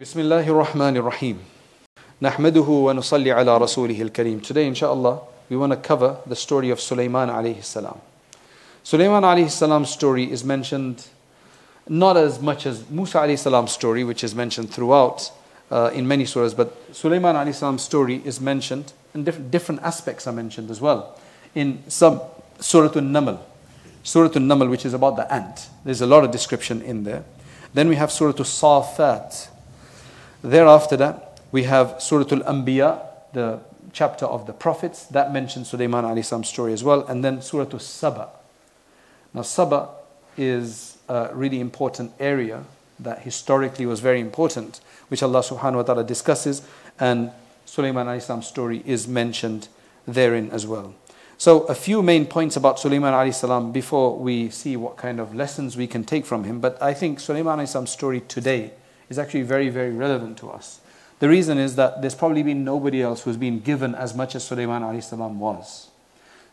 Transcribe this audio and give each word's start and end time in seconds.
بسم 0.00 0.20
الله 0.20 0.48
الرحمن 0.48 0.96
الرحيم 0.96 1.38
نحمده 2.22 2.68
ونصلي 2.86 3.32
على 3.32 3.58
رسوله 3.58 4.00
الكريم 4.02 4.40
Today 4.40 4.66
inshallah 4.66 5.20
we 5.50 5.58
want 5.58 5.72
to 5.72 5.76
cover 5.76 6.16
the 6.26 6.34
story 6.34 6.70
of 6.70 6.80
Sulaiman 6.80 7.28
alayhi 7.28 7.62
salam. 7.62 8.00
Sulaiman 8.82 9.24
alayhi 9.24 9.50
salam's 9.50 9.90
story 9.90 10.32
is 10.32 10.42
mentioned 10.42 11.06
not 11.86 12.16
as 12.16 12.40
much 12.40 12.64
as 12.64 12.88
Musa 12.88 13.18
alayhi 13.18 13.38
salam's 13.38 13.72
story 13.72 14.02
which 14.02 14.24
is 14.24 14.34
mentioned 14.34 14.70
throughout 14.70 15.30
uh, 15.70 15.90
in 15.92 16.08
many 16.08 16.24
surahs 16.24 16.56
but 16.56 16.74
Sulaiman 16.96 17.36
alayhi 17.36 17.54
salam's 17.54 17.82
story 17.82 18.22
is 18.24 18.40
mentioned 18.40 18.94
and 19.12 19.26
different, 19.26 19.50
different 19.50 19.82
aspects 19.82 20.26
are 20.26 20.32
mentioned 20.32 20.70
as 20.70 20.80
well 20.80 21.20
in 21.54 21.82
some 21.88 22.22
Surah 22.58 22.96
An-Naml 22.96 23.38
Surah 24.02 24.32
An-Naml 24.34 24.70
which 24.70 24.86
is 24.86 24.94
about 24.94 25.16
the 25.16 25.30
ant 25.30 25.68
there's 25.84 26.00
a 26.00 26.06
lot 26.06 26.24
of 26.24 26.30
description 26.30 26.80
in 26.80 27.04
there 27.04 27.24
then 27.74 27.86
we 27.86 27.96
have 27.96 28.10
Surah 28.10 28.32
As-Safat 28.40 29.48
Thereafter 30.45 30.95
that, 30.97 31.41
we 31.51 31.63
have 31.63 31.99
Surah 31.99 32.27
Al-Anbiya, 32.31 33.01
the 33.33 33.61
chapter 33.93 34.27
of 34.27 34.45
the 34.45 34.53
prophets, 34.53 35.07
that 35.07 35.33
mentions 35.33 35.69
Sulaiman 35.69 36.05
alayhi 36.05 36.23
salam's 36.23 36.49
story 36.49 36.71
as 36.71 36.83
well, 36.83 37.03
and 37.07 37.25
then 37.25 37.41
Surah 37.41 37.67
Al-Saba. 37.73 38.29
Now 39.33 39.41
Saba 39.41 39.89
is 40.37 40.99
a 41.09 41.29
really 41.33 41.59
important 41.59 42.11
area 42.19 42.63
that 42.99 43.23
historically 43.23 43.87
was 43.87 44.01
very 44.01 44.19
important, 44.19 44.81
which 45.07 45.23
Allah 45.23 45.39
subhanahu 45.39 45.77
wa 45.77 45.81
ta'ala 45.81 46.03
discusses, 46.03 46.61
and 46.99 47.31
Sulaiman 47.65 48.05
alayhi 48.05 48.21
salam's 48.21 48.45
story 48.45 48.83
is 48.85 49.07
mentioned 49.07 49.67
therein 50.07 50.51
as 50.51 50.67
well. 50.67 50.93
So 51.39 51.61
a 51.63 51.73
few 51.73 52.03
main 52.03 52.27
points 52.27 52.55
about 52.55 52.79
Sulaiman 52.79 53.15
alayhi 53.15 53.73
before 53.73 54.15
we 54.19 54.51
see 54.51 54.77
what 54.77 54.95
kind 54.95 55.19
of 55.19 55.33
lessons 55.33 55.75
we 55.75 55.87
can 55.87 56.03
take 56.03 56.23
from 56.23 56.43
him, 56.43 56.59
but 56.59 56.79
I 56.79 56.93
think 56.93 57.19
Sulaiman 57.19 57.57
alayhi 57.57 57.69
salam's 57.69 57.89
story 57.89 58.21
today 58.21 58.73
is 59.09 59.19
actually 59.19 59.43
very, 59.43 59.69
very 59.69 59.91
relevant 59.91 60.37
to 60.39 60.49
us. 60.49 60.79
The 61.19 61.29
reason 61.29 61.57
is 61.57 61.75
that 61.75 62.01
there's 62.01 62.15
probably 62.15 62.43
been 62.43 62.63
nobody 62.63 63.01
else 63.01 63.23
who's 63.23 63.37
been 63.37 63.59
given 63.59 63.95
as 63.95 64.13
much 64.13 64.35
as 64.35 64.45
Sulaiman 64.45 65.39
was. 65.39 65.89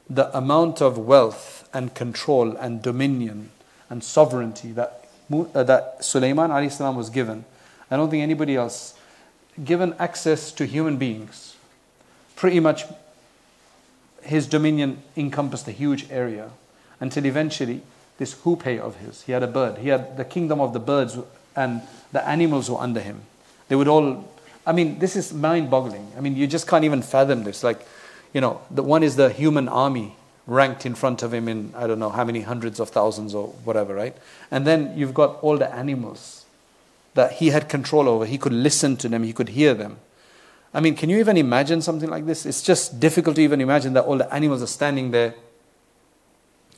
The 0.08 0.36
amount 0.36 0.80
of 0.80 0.98
wealth 0.98 1.68
and 1.72 1.94
control 1.94 2.56
and 2.56 2.82
dominion 2.82 3.50
and 3.90 4.04
sovereignty 4.04 4.72
that, 4.72 5.08
uh, 5.32 5.62
that 5.62 6.04
Sulaiman 6.04 6.50
was 6.96 7.10
given, 7.10 7.44
I 7.90 7.96
don't 7.96 8.10
think 8.10 8.22
anybody 8.22 8.56
else 8.56 8.94
given 9.62 9.94
access 9.98 10.52
to 10.52 10.64
human 10.64 10.96
beings. 10.96 11.56
Pretty 12.36 12.60
much 12.60 12.84
his 14.22 14.46
dominion 14.46 15.02
encompassed 15.16 15.68
a 15.68 15.72
huge 15.72 16.10
area 16.10 16.50
until 17.00 17.26
eventually 17.26 17.82
this 18.18 18.34
hoopoe 18.44 18.78
of 18.78 18.96
his, 18.96 19.22
he 19.22 19.32
had 19.32 19.42
a 19.42 19.48
bird, 19.48 19.78
he 19.78 19.88
had 19.88 20.16
the 20.16 20.24
kingdom 20.24 20.60
of 20.60 20.72
the 20.72 20.78
birds 20.78 21.18
and 21.56 21.82
the 22.12 22.26
animals 22.26 22.70
were 22.70 22.78
under 22.78 23.00
him. 23.00 23.22
They 23.68 23.76
would 23.76 23.88
all, 23.88 24.28
I 24.66 24.72
mean, 24.72 24.98
this 24.98 25.16
is 25.16 25.32
mind 25.32 25.70
boggling. 25.70 26.12
I 26.16 26.20
mean, 26.20 26.36
you 26.36 26.46
just 26.46 26.66
can't 26.66 26.84
even 26.84 27.02
fathom 27.02 27.44
this. 27.44 27.64
Like, 27.64 27.86
you 28.32 28.40
know, 28.40 28.60
the 28.70 28.82
one 28.82 29.02
is 29.02 29.16
the 29.16 29.30
human 29.30 29.68
army 29.68 30.16
ranked 30.46 30.84
in 30.84 30.94
front 30.94 31.22
of 31.22 31.32
him 31.32 31.48
in, 31.48 31.72
I 31.76 31.86
don't 31.86 31.98
know, 31.98 32.10
how 32.10 32.24
many 32.24 32.40
hundreds 32.40 32.80
of 32.80 32.90
thousands 32.90 33.34
or 33.34 33.48
whatever, 33.64 33.94
right? 33.94 34.16
And 34.50 34.66
then 34.66 34.96
you've 34.96 35.14
got 35.14 35.42
all 35.42 35.56
the 35.56 35.72
animals 35.72 36.44
that 37.14 37.32
he 37.32 37.48
had 37.48 37.68
control 37.68 38.08
over. 38.08 38.26
He 38.26 38.38
could 38.38 38.52
listen 38.52 38.96
to 38.98 39.08
them, 39.08 39.22
he 39.22 39.32
could 39.32 39.50
hear 39.50 39.74
them. 39.74 39.98
I 40.74 40.80
mean, 40.80 40.96
can 40.96 41.10
you 41.10 41.18
even 41.18 41.36
imagine 41.36 41.82
something 41.82 42.08
like 42.08 42.24
this? 42.26 42.46
It's 42.46 42.62
just 42.62 42.98
difficult 42.98 43.36
to 43.36 43.42
even 43.42 43.60
imagine 43.60 43.92
that 43.92 44.04
all 44.04 44.16
the 44.16 44.32
animals 44.32 44.62
are 44.62 44.66
standing 44.66 45.10
there, 45.10 45.34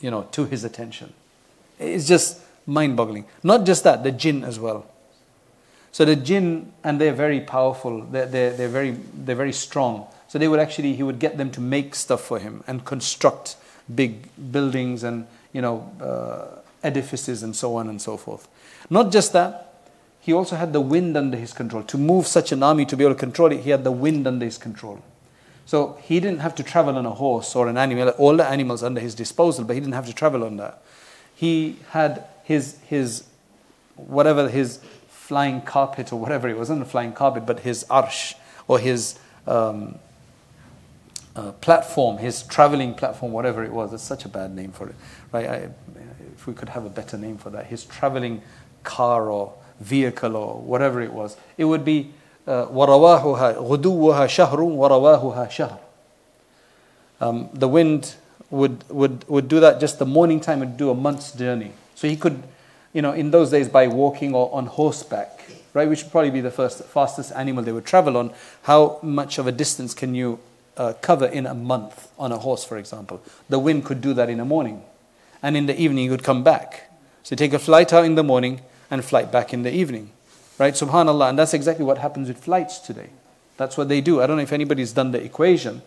you 0.00 0.10
know, 0.10 0.22
to 0.32 0.46
his 0.46 0.64
attention. 0.64 1.12
It's 1.78 2.06
just 2.06 2.40
mind 2.66 2.96
boggling. 2.96 3.24
Not 3.42 3.66
just 3.66 3.84
that, 3.84 4.02
the 4.02 4.12
jinn 4.12 4.44
as 4.44 4.58
well. 4.58 4.86
So 5.92 6.04
the 6.04 6.16
jinn, 6.16 6.72
and 6.82 7.00
they're 7.00 7.12
very 7.12 7.40
powerful, 7.40 8.02
they're, 8.02 8.26
they're, 8.26 8.52
they're, 8.52 8.68
very, 8.68 8.90
they're 8.90 9.36
very 9.36 9.52
strong. 9.52 10.06
So 10.26 10.38
they 10.38 10.48
would 10.48 10.58
actually, 10.58 10.94
he 10.94 11.04
would 11.04 11.20
get 11.20 11.38
them 11.38 11.50
to 11.52 11.60
make 11.60 11.94
stuff 11.94 12.20
for 12.20 12.40
him 12.40 12.64
and 12.66 12.84
construct 12.84 13.56
big 13.94 14.28
buildings 14.50 15.04
and, 15.04 15.26
you 15.52 15.62
know, 15.62 15.92
uh, 16.00 16.60
edifices 16.82 17.42
and 17.42 17.54
so 17.54 17.76
on 17.76 17.88
and 17.88 18.02
so 18.02 18.16
forth. 18.16 18.48
Not 18.90 19.12
just 19.12 19.32
that, 19.34 19.82
he 20.20 20.32
also 20.32 20.56
had 20.56 20.72
the 20.72 20.80
wind 20.80 21.16
under 21.16 21.36
his 21.36 21.52
control. 21.52 21.82
To 21.84 21.98
move 21.98 22.26
such 22.26 22.50
an 22.50 22.62
army 22.62 22.86
to 22.86 22.96
be 22.96 23.04
able 23.04 23.14
to 23.14 23.20
control 23.20 23.52
it, 23.52 23.60
he 23.60 23.70
had 23.70 23.84
the 23.84 23.92
wind 23.92 24.26
under 24.26 24.44
his 24.44 24.58
control. 24.58 25.02
So 25.66 25.98
he 26.02 26.20
didn't 26.20 26.40
have 26.40 26.54
to 26.56 26.62
travel 26.62 26.96
on 26.96 27.06
a 27.06 27.10
horse 27.10 27.54
or 27.54 27.68
an 27.68 27.78
animal, 27.78 28.08
all 28.10 28.36
the 28.36 28.46
animals 28.46 28.82
under 28.82 29.00
his 29.00 29.14
disposal, 29.14 29.64
but 29.64 29.74
he 29.74 29.80
didn't 29.80 29.94
have 29.94 30.06
to 30.06 30.12
travel 30.12 30.44
on 30.44 30.56
that. 30.56 30.82
He 31.34 31.76
had 31.90 32.24
his, 32.43 32.79
his 32.87 33.25
whatever 33.95 34.49
his 34.49 34.79
flying 35.07 35.61
carpet 35.61 36.11
or 36.11 36.19
whatever 36.19 36.47
it 36.49 36.57
wasn't 36.57 36.81
a 36.81 36.85
flying 36.85 37.13
carpet, 37.13 37.45
but 37.45 37.59
his 37.59 37.85
arsh 37.85 38.33
or 38.67 38.79
his 38.79 39.19
um, 39.47 39.99
uh, 41.35 41.51
platform, 41.53 42.17
his 42.17 42.43
traveling 42.43 42.93
platform, 42.93 43.31
whatever 43.31 43.63
it 43.63 43.71
was. 43.71 43.93
It's 43.93 44.03
such 44.03 44.25
a 44.25 44.29
bad 44.29 44.55
name 44.55 44.71
for 44.71 44.89
it, 44.89 44.95
right? 45.31 45.47
I, 45.47 45.69
if 46.33 46.47
we 46.47 46.53
could 46.53 46.69
have 46.69 46.85
a 46.85 46.89
better 46.89 47.17
name 47.17 47.37
for 47.37 47.49
that, 47.51 47.67
his 47.67 47.83
traveling 47.85 48.41
car 48.83 49.29
or 49.29 49.53
vehicle 49.79 50.35
or 50.35 50.59
whatever 50.59 51.01
it 51.01 51.13
was, 51.13 51.37
it 51.57 51.65
would 51.65 51.85
be 51.85 52.11
وَرَوَاهُهَا 52.49 53.55
غُدُوُّهَا 53.55 54.25
شَهْرٌ 54.27 54.57
وَرَوَاهُهَا 54.57 55.49
شَهْرٌ 55.49 55.79
um, 57.21 57.49
The 57.53 57.67
wind 57.67 58.15
would, 58.49 58.83
would, 58.89 59.27
would 59.27 59.47
do 59.47 59.59
that 59.59 59.79
just 59.79 59.99
the 59.99 60.05
morning 60.05 60.39
time 60.39 60.59
would 60.59 60.77
do 60.77 60.89
a 60.89 60.95
month's 60.95 61.31
journey. 61.31 61.73
So 61.94 62.08
he 62.08 62.16
could, 62.16 62.42
you 62.92 63.02
know, 63.02 63.12
in 63.12 63.30
those 63.30 63.50
days 63.50 63.68
by 63.68 63.86
walking 63.86 64.34
or 64.34 64.52
on 64.54 64.66
horseback, 64.66 65.44
right, 65.72 65.88
which 65.88 66.02
would 66.02 66.12
probably 66.12 66.30
be 66.30 66.40
the 66.40 66.50
first, 66.50 66.84
fastest 66.84 67.32
animal 67.32 67.62
they 67.64 67.72
would 67.72 67.86
travel 67.86 68.16
on, 68.16 68.32
how 68.62 68.98
much 69.02 69.38
of 69.38 69.46
a 69.46 69.52
distance 69.52 69.94
can 69.94 70.14
you 70.14 70.38
uh, 70.76 70.92
cover 71.00 71.26
in 71.26 71.46
a 71.46 71.54
month 71.54 72.08
on 72.18 72.32
a 72.32 72.38
horse, 72.38 72.64
for 72.64 72.76
example? 72.78 73.22
The 73.48 73.58
wind 73.58 73.84
could 73.84 74.00
do 74.00 74.14
that 74.14 74.28
in 74.28 74.38
the 74.38 74.44
morning. 74.44 74.82
And 75.42 75.56
in 75.56 75.66
the 75.66 75.78
evening, 75.78 76.06
you 76.06 76.10
would 76.10 76.24
come 76.24 76.42
back. 76.42 76.90
So 77.22 77.36
take 77.36 77.52
a 77.52 77.58
flight 77.58 77.92
out 77.92 78.04
in 78.04 78.14
the 78.14 78.22
morning 78.22 78.60
and 78.90 79.04
flight 79.04 79.30
back 79.30 79.52
in 79.52 79.62
the 79.62 79.72
evening. 79.72 80.10
Right? 80.58 80.74
Subhanallah. 80.74 81.30
And 81.30 81.38
that's 81.38 81.54
exactly 81.54 81.84
what 81.84 81.98
happens 81.98 82.28
with 82.28 82.38
flights 82.38 82.78
today. 82.78 83.10
That's 83.56 83.76
what 83.76 83.88
they 83.88 84.00
do. 84.00 84.20
I 84.20 84.26
don't 84.26 84.36
know 84.36 84.42
if 84.42 84.52
anybody's 84.52 84.92
done 84.92 85.12
the 85.12 85.22
equation 85.22 85.82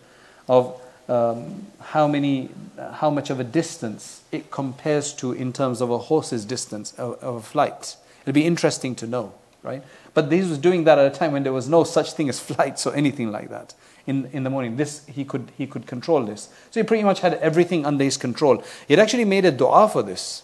of 0.48 0.80
um, 1.08 1.68
how 1.80 2.08
many, 2.08 2.50
how 2.94 3.10
much 3.10 3.30
of 3.30 3.40
a 3.40 3.44
distance 3.44 4.22
it 4.32 4.52
compares 4.52 5.14
to 5.14 5.32
in 5.32 5.54
terms 5.54 5.82
of 5.82 5.90
a 5.90 5.98
horse's 5.98 6.46
distance 6.46 6.94
of, 6.94 7.22
of 7.24 7.36
a 7.36 7.42
flight. 7.42 7.96
It'll 8.24 8.34
be 8.34 8.46
interesting 8.46 8.96
to 8.96 9.08
know, 9.08 9.34
right? 9.64 9.84
But 10.14 10.32
he 10.32 10.40
was 10.40 10.58
doing 10.58 10.84
that 10.86 10.98
at 10.98 11.14
a 11.14 11.16
time 11.16 11.32
when 11.32 11.44
there 11.44 11.54
was 11.54 11.70
no 11.70 11.84
such 11.84 12.14
thing 12.14 12.30
as 12.30 12.40
flights 12.40 12.86
or 12.86 12.96
anything 12.96 13.32
like 13.32 13.50
that. 13.50 13.74
In, 14.06 14.30
in 14.32 14.44
the 14.44 14.50
morning, 14.50 14.78
this 14.78 15.06
he 15.06 15.26
could 15.26 15.52
he 15.58 15.68
could 15.68 15.86
control 15.86 16.24
this. 16.24 16.50
So 16.72 16.80
he 16.80 16.86
pretty 16.86 17.04
much 17.04 17.20
had 17.20 17.34
everything 17.36 17.86
under 17.86 18.04
his 18.04 18.16
control. 18.16 18.64
He 18.88 18.94
had 18.94 19.00
actually 19.00 19.26
made 19.26 19.44
a 19.44 19.52
dua 19.52 19.90
for 19.90 20.02
this. 20.02 20.44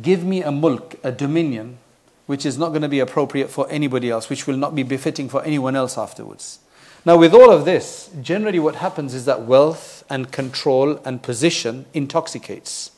Give 0.00 0.24
me 0.24 0.42
a 0.42 0.50
mulk, 0.50 0.96
a 1.04 1.12
dominion, 1.12 1.78
which 2.26 2.44
is 2.44 2.58
not 2.58 2.70
going 2.70 2.82
to 2.82 2.88
be 2.88 2.98
appropriate 2.98 3.48
for 3.48 3.68
anybody 3.70 4.10
else, 4.10 4.28
which 4.28 4.46
will 4.46 4.56
not 4.56 4.74
be 4.74 4.82
befitting 4.82 5.28
for 5.28 5.42
anyone 5.44 5.76
else 5.76 5.96
afterwards. 5.96 6.58
Now, 7.04 7.16
with 7.16 7.34
all 7.34 7.50
of 7.50 7.64
this, 7.64 8.10
generally 8.22 8.60
what 8.60 8.76
happens 8.76 9.12
is 9.12 9.24
that 9.24 9.42
wealth 9.42 10.04
and 10.08 10.30
control 10.30 11.00
and 11.04 11.20
position 11.20 11.86
intoxicates. 11.92 12.92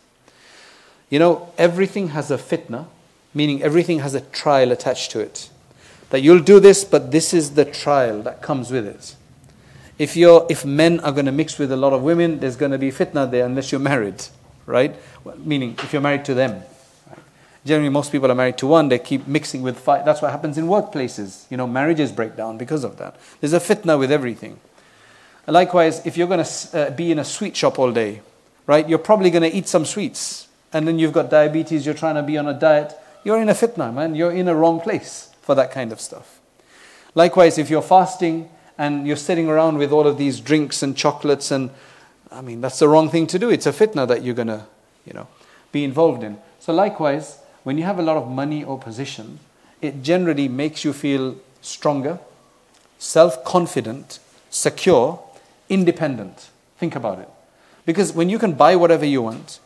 You 1.09 1.19
know, 1.19 1.53
everything 1.57 2.09
has 2.09 2.31
a 2.31 2.37
fitna, 2.37 2.87
meaning 3.33 3.63
everything 3.63 4.01
has 4.01 4.15
a 4.15 4.21
trial 4.21 4.73
attached 4.73 5.11
to 5.13 5.21
it. 5.21 5.49
That 6.11 6.21
you'll 6.21 6.43
do 6.43 6.61
this, 6.61 6.85
but 6.85 7.13
this 7.13 7.33
is 7.33 7.55
the 7.55 7.65
trial 7.65 8.21
that 8.23 8.43
comes 8.43 8.71
with 8.71 8.87
it. 8.87 9.17
If, 9.99 10.17
you're, 10.17 10.47
if 10.51 10.67
men 10.67 11.01
are 11.01 11.13
going 11.13 11.27
to 11.27 11.33
mix 11.33 11.59
with 11.59 11.73
a 11.73 11.77
lot 11.77 11.93
of 11.93 12.03
women, 12.03 12.41
there's 12.41 12.57
going 12.57 12.73
to 12.73 12.79
be 12.79 12.91
fitna 12.91 13.31
there 13.31 13.47
unless 13.47 13.73
you're 13.73 13.81
married, 13.81 14.23
right? 14.67 14.95
Meaning, 15.39 15.77
if 15.79 15.93
you're 15.93 16.03
married 16.03 16.25
to 16.27 16.35
them. 16.35 16.63
Generally, 17.65 17.91
most 17.91 18.13
people 18.13 18.31
are 18.31 18.35
married 18.35 18.59
to 18.59 18.67
one, 18.67 18.89
they 18.89 18.99
keep 18.99 19.27
mixing 19.27 19.63
with 19.63 19.79
five. 19.79 20.05
That's 20.05 20.21
what 20.21 20.31
happens 20.31 20.59
in 20.59 20.67
workplaces. 20.67 21.51
You 21.51 21.57
know, 21.57 21.67
marriages 21.67 22.13
break 22.13 22.37
down 22.37 22.59
because 22.59 22.85
of 22.85 22.99
that. 22.99 23.17
There's 23.41 23.55
a 23.55 23.61
fitna 23.61 23.99
with 23.99 24.13
everything. 24.13 24.61
Likewise, 25.47 26.05
if 26.07 26.17
you're 26.17 26.27
going 26.29 26.45
to 26.45 26.79
uh, 26.79 26.91
be 26.91 27.11
in 27.11 27.19
a 27.19 27.25
sweet 27.25 27.57
shop 27.57 27.79
all 27.79 27.93
day, 27.93 28.21
right, 28.67 28.89
you're 28.89 28.99
probably 28.99 29.31
going 29.31 29.43
to 29.43 29.55
eat 29.55 29.69
some 29.69 29.85
sweets. 29.85 30.49
And 30.73 30.89
then 30.89 30.99
you've 30.99 31.13
got 31.13 31.31
diabetes, 31.31 31.87
you're 31.87 31.95
trying 31.95 32.17
to 32.17 32.23
be 32.23 32.37
on 32.37 32.49
a 32.49 32.55
diet. 32.55 32.95
You're 33.25 33.41
in 33.41 33.49
a 33.49 33.55
fitna, 33.55 33.93
man. 33.95 34.15
You're 34.15 34.33
in 34.33 34.49
a 34.49 34.55
wrong 34.55 34.81
place 34.81 35.31
for 35.41 35.55
that 35.55 35.71
kind 35.71 35.93
of 35.93 36.01
stuff. 36.01 36.41
Likewise, 37.15 37.59
if 37.59 37.71
you're 37.71 37.83
fasting 37.83 38.51
and 38.77 39.07
you're 39.07 39.17
sitting 39.17 39.49
around 39.49 39.79
with 39.79 39.93
all 39.93 40.07
of 40.07 40.19
these 40.19 40.41
drinks 40.41 40.83
and 40.83 40.97
chocolates, 40.97 41.51
and 41.51 41.71
I 42.31 42.41
mean, 42.41 42.61
that's 42.61 42.79
the 42.79 42.89
wrong 42.89 43.09
thing 43.09 43.27
to 43.29 43.39
do. 43.39 43.51
It's 43.51 43.67
a 43.67 43.73
fitna 43.73 44.09
that 44.09 44.23
you're 44.23 44.35
going 44.35 44.49
to, 44.49 44.67
you 45.07 45.13
know, 45.13 45.29
be 45.73 45.85
involved 45.85 46.23
in. 46.23 46.39
So, 46.59 46.73
likewise, 46.73 47.39
when 47.65 47.77
you 47.77 47.85
have 47.85 47.99
a 47.99 48.03
lot 48.03 48.17
of 48.17 48.31
money 48.31 48.63
or 48.63 48.79
position, 48.79 49.41
it 49.83 50.03
generally 50.03 50.49
makes 50.49 50.85
you 50.85 50.93
feel 50.93 51.37
stronger, 51.61 52.19
self 52.99 53.45
confident, 53.45 54.19
secure, 54.51 55.23
independent. 55.69 56.51
Think 56.79 56.95
about 56.95 57.19
it. 57.19 57.29
Because 57.87 58.13
when 58.13 58.31
you 58.31 58.39
can 58.39 58.53
buy 58.53 58.77
whatever 58.77 59.05
you 59.05 59.23
want, 59.23 59.59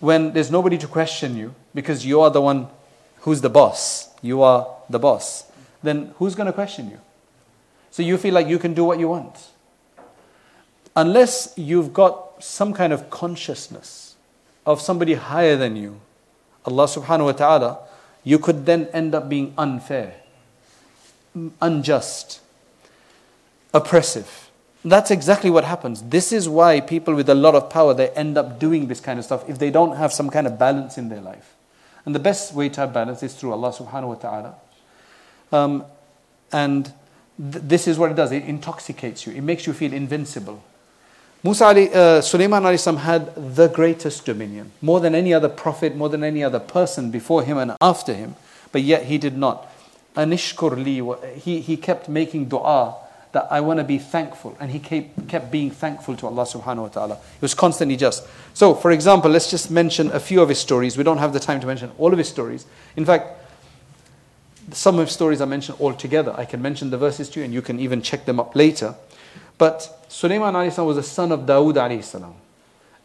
when 0.00 0.32
there's 0.32 0.50
nobody 0.50 0.76
to 0.78 0.86
question 0.86 1.36
you, 1.36 1.54
because 1.74 2.04
you 2.04 2.20
are 2.20 2.30
the 2.30 2.40
one 2.40 2.66
who's 3.20 3.40
the 3.40 3.48
boss, 3.48 4.10
you 4.20 4.42
are 4.42 4.66
the 4.90 4.98
boss, 4.98 5.50
then 5.82 6.12
who's 6.18 6.34
going 6.34 6.46
to 6.46 6.52
question 6.52 6.90
you? 6.90 7.00
So 7.90 8.02
you 8.02 8.18
feel 8.18 8.34
like 8.34 8.48
you 8.48 8.58
can 8.58 8.74
do 8.74 8.84
what 8.84 8.98
you 8.98 9.08
want. 9.08 9.48
Unless 10.96 11.54
you've 11.56 11.92
got 11.92 12.42
some 12.42 12.72
kind 12.72 12.92
of 12.92 13.08
consciousness 13.08 14.16
of 14.66 14.80
somebody 14.80 15.14
higher 15.14 15.56
than 15.56 15.76
you, 15.76 16.00
Allah 16.64 16.84
subhanahu 16.84 17.26
wa 17.26 17.32
ta'ala, 17.32 17.78
you 18.22 18.38
could 18.38 18.66
then 18.66 18.88
end 18.92 19.14
up 19.14 19.28
being 19.28 19.52
unfair, 19.58 20.14
unjust, 21.60 22.40
oppressive. 23.72 24.50
That's 24.84 25.10
exactly 25.10 25.50
what 25.50 25.64
happens. 25.64 26.02
This 26.02 26.32
is 26.32 26.48
why 26.48 26.80
people 26.80 27.14
with 27.14 27.28
a 27.28 27.34
lot 27.34 27.54
of 27.54 27.70
power 27.70 27.94
they 27.94 28.10
end 28.10 28.36
up 28.36 28.58
doing 28.58 28.88
this 28.88 29.00
kind 29.00 29.18
of 29.18 29.24
stuff 29.24 29.48
if 29.48 29.58
they 29.58 29.70
don't 29.70 29.96
have 29.96 30.12
some 30.12 30.30
kind 30.30 30.46
of 30.46 30.58
balance 30.58 30.98
in 30.98 31.08
their 31.08 31.20
life. 31.20 31.54
And 32.04 32.14
the 32.14 32.18
best 32.18 32.54
way 32.54 32.68
to 32.68 32.80
have 32.82 32.92
balance 32.92 33.22
is 33.22 33.34
through 33.34 33.52
Allah 33.52 33.72
subhanahu 33.72 34.08
wa 34.08 34.14
ta'ala. 34.14 34.54
Um, 35.52 35.84
and 36.52 36.86
th- 37.38 37.64
this 37.64 37.88
is 37.88 37.98
what 37.98 38.10
it 38.10 38.14
does 38.14 38.30
it 38.32 38.44
intoxicates 38.44 39.26
you, 39.26 39.32
it 39.32 39.42
makes 39.42 39.66
you 39.66 39.72
feel 39.72 39.92
invincible. 39.92 40.62
Musa 41.44 41.66
uh, 41.66 42.22
Sulaiman 42.22 42.64
had 42.96 43.54
the 43.54 43.68
greatest 43.68 44.24
dominion, 44.24 44.72
more 44.80 44.98
than 44.98 45.14
any 45.14 45.34
other 45.34 45.50
prophet, 45.50 45.94
more 45.94 46.08
than 46.08 46.24
any 46.24 46.42
other 46.42 46.58
person 46.58 47.10
before 47.10 47.42
him 47.42 47.58
and 47.58 47.72
after 47.82 48.14
him, 48.14 48.34
but 48.72 48.80
yet 48.80 49.04
he 49.04 49.18
did 49.18 49.36
not. 49.36 49.70
Anishkur 50.16 50.82
li, 50.82 51.02
he, 51.38 51.60
he 51.60 51.76
kept 51.76 52.08
making 52.08 52.46
dua 52.46 52.96
that 53.32 53.48
I 53.50 53.60
want 53.60 53.78
to 53.78 53.84
be 53.84 53.98
thankful. 53.98 54.56
And 54.58 54.70
he 54.70 54.78
kept, 54.78 55.28
kept 55.28 55.50
being 55.50 55.70
thankful 55.70 56.16
to 56.16 56.26
Allah 56.26 56.44
subhanahu 56.44 56.82
wa 56.82 56.88
ta'ala. 56.88 57.16
He 57.16 57.42
was 57.42 57.52
constantly 57.52 57.96
just. 57.96 58.26
So, 58.54 58.74
for 58.74 58.92
example, 58.92 59.30
let's 59.30 59.50
just 59.50 59.70
mention 59.70 60.10
a 60.12 60.20
few 60.20 60.40
of 60.40 60.48
his 60.48 60.60
stories. 60.60 60.96
We 60.96 61.04
don't 61.04 61.18
have 61.18 61.32
the 61.32 61.40
time 61.40 61.60
to 61.60 61.66
mention 61.66 61.90
all 61.98 62.12
of 62.12 62.18
his 62.18 62.28
stories. 62.28 62.64
In 62.96 63.04
fact, 63.04 63.26
some 64.70 64.98
of 65.00 65.08
his 65.08 65.14
stories 65.14 65.40
are 65.40 65.46
mentioned 65.46 65.78
all 65.80 65.92
together. 65.92 66.32
I 66.38 66.44
can 66.44 66.62
mention 66.62 66.90
the 66.90 66.96
verses 66.96 67.28
to 67.30 67.40
you 67.40 67.44
and 67.44 67.52
you 67.52 67.60
can 67.60 67.80
even 67.80 68.00
check 68.00 68.24
them 68.24 68.38
up 68.38 68.54
later. 68.56 68.94
But 69.58 70.03
Sulaiman 70.13 70.53
was 70.53 70.95
the 70.95 71.03
son 71.03 71.31
of 71.31 71.41
Dawood 71.41 71.75
alayhi 71.75 72.03
salam. 72.03 72.33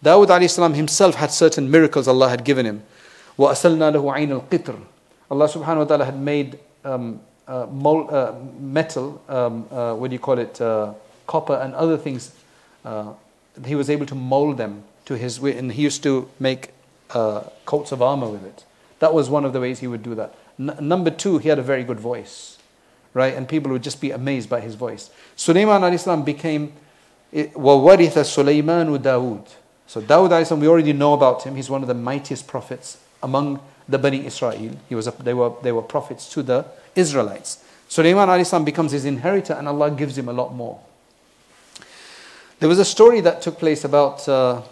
Dawood 0.03 0.29
alayhi 0.29 0.51
salam 0.51 0.75
himself 0.75 1.15
had 1.17 1.31
certain 1.31 1.71
miracles 1.71 2.09
Allah 2.09 2.29
had 2.29 2.45
given 2.45 2.67
him. 2.67 2.83
وَأَسَلْنَا 3.39 3.95
لَهُ 3.95 4.03
عَيْنَ 4.03 4.49
الْقِطْرِ 4.49 4.81
Allah 5.31 5.49
subhanahu 5.49 5.79
wa 5.79 5.85
ta'ala 5.85 6.05
had 6.05 6.19
made 6.19 6.59
um, 6.85 7.21
uh, 7.49 7.67
mold, 7.67 8.11
uh, 8.13 8.33
metal, 8.61 9.21
um, 9.29 9.67
uh, 9.71 9.95
what 9.95 10.11
do 10.11 10.15
you 10.15 10.21
call 10.21 10.39
it, 10.39 10.61
uh, 10.61 10.93
copper 11.27 11.55
and 11.55 11.75
other 11.75 11.97
things, 11.97 12.35
uh, 12.85 13.13
he 13.67 13.75
was 13.75 13.89
able 13.91 14.07
to 14.07 14.15
mold 14.15 14.59
them 14.59 14.85
to 15.07 15.17
his 15.17 15.41
way, 15.41 15.57
and 15.57 15.73
he 15.73 15.83
used 15.83 16.03
to 16.03 16.29
make 16.39 16.71
uh, 17.11 17.43
coats 17.67 17.93
of 17.93 18.03
armor 18.03 18.29
with 18.29 18.45
it. 18.45 18.65
That 18.99 19.13
was 19.13 19.29
one 19.29 19.45
of 19.45 19.53
the 19.53 19.61
ways 19.61 19.81
he 19.81 19.87
would 19.87 20.03
do 20.03 20.15
that. 20.15 20.35
N- 20.59 20.77
number 20.81 21.11
two, 21.11 21.39
he 21.39 21.49
had 21.49 21.59
a 21.59 21.63
very 21.63 21.85
good 21.85 22.01
voice, 22.01 22.59
right? 23.13 23.35
And 23.35 23.49
people 23.49 23.73
would 23.73 23.83
just 23.83 24.01
be 24.01 24.11
amazed 24.11 24.49
by 24.49 24.61
his 24.61 24.75
voice. 24.75 25.11
Sulaiman 25.37 25.85
al-Islam 25.85 26.23
became, 26.23 26.73
وَوَرِثَ 27.33 28.13
سُلَيْمَانُ 28.13 28.99
دَاوُدَ 28.99 29.49
So 29.87 30.01
Dawood 30.01 30.31
al-Islam, 30.31 30.61
we 30.61 30.69
already 30.69 30.93
know 30.93 31.15
about 31.15 31.45
him. 31.45 31.57
He's 31.57 31.69
one 31.69 31.83
of 31.83 31.89
the 31.89 31.95
mightiest 31.95 32.47
prophets 32.47 32.99
among 33.23 33.61
the 33.89 33.99
Bani 33.99 34.25
Israel. 34.25 34.77
He 34.89 34.95
was 34.95 35.07
a, 35.07 35.11
they, 35.11 35.35
were, 35.35 35.53
they 35.63 35.73
were 35.73 35.83
prophets 35.83 36.29
to 36.31 36.43
the 36.43 36.67
Israelites. 36.95 37.65
Sulaiman 37.89 38.29
alayhi 38.29 38.65
becomes 38.65 38.93
his 38.93 39.05
inheritor 39.05 39.53
and 39.55 39.69
Allah 39.69 39.91
gives 39.91 40.17
him 40.17 40.29
a 40.29 40.33
lot 40.33 40.55
more. 40.55 40.81
There 42.61 42.69
was 42.69 42.79
a 42.79 42.85
story 42.85 43.21
that 43.21 43.43
took 43.43 43.59
place 43.59 43.85
about 43.85 44.29
uh, 44.29 44.63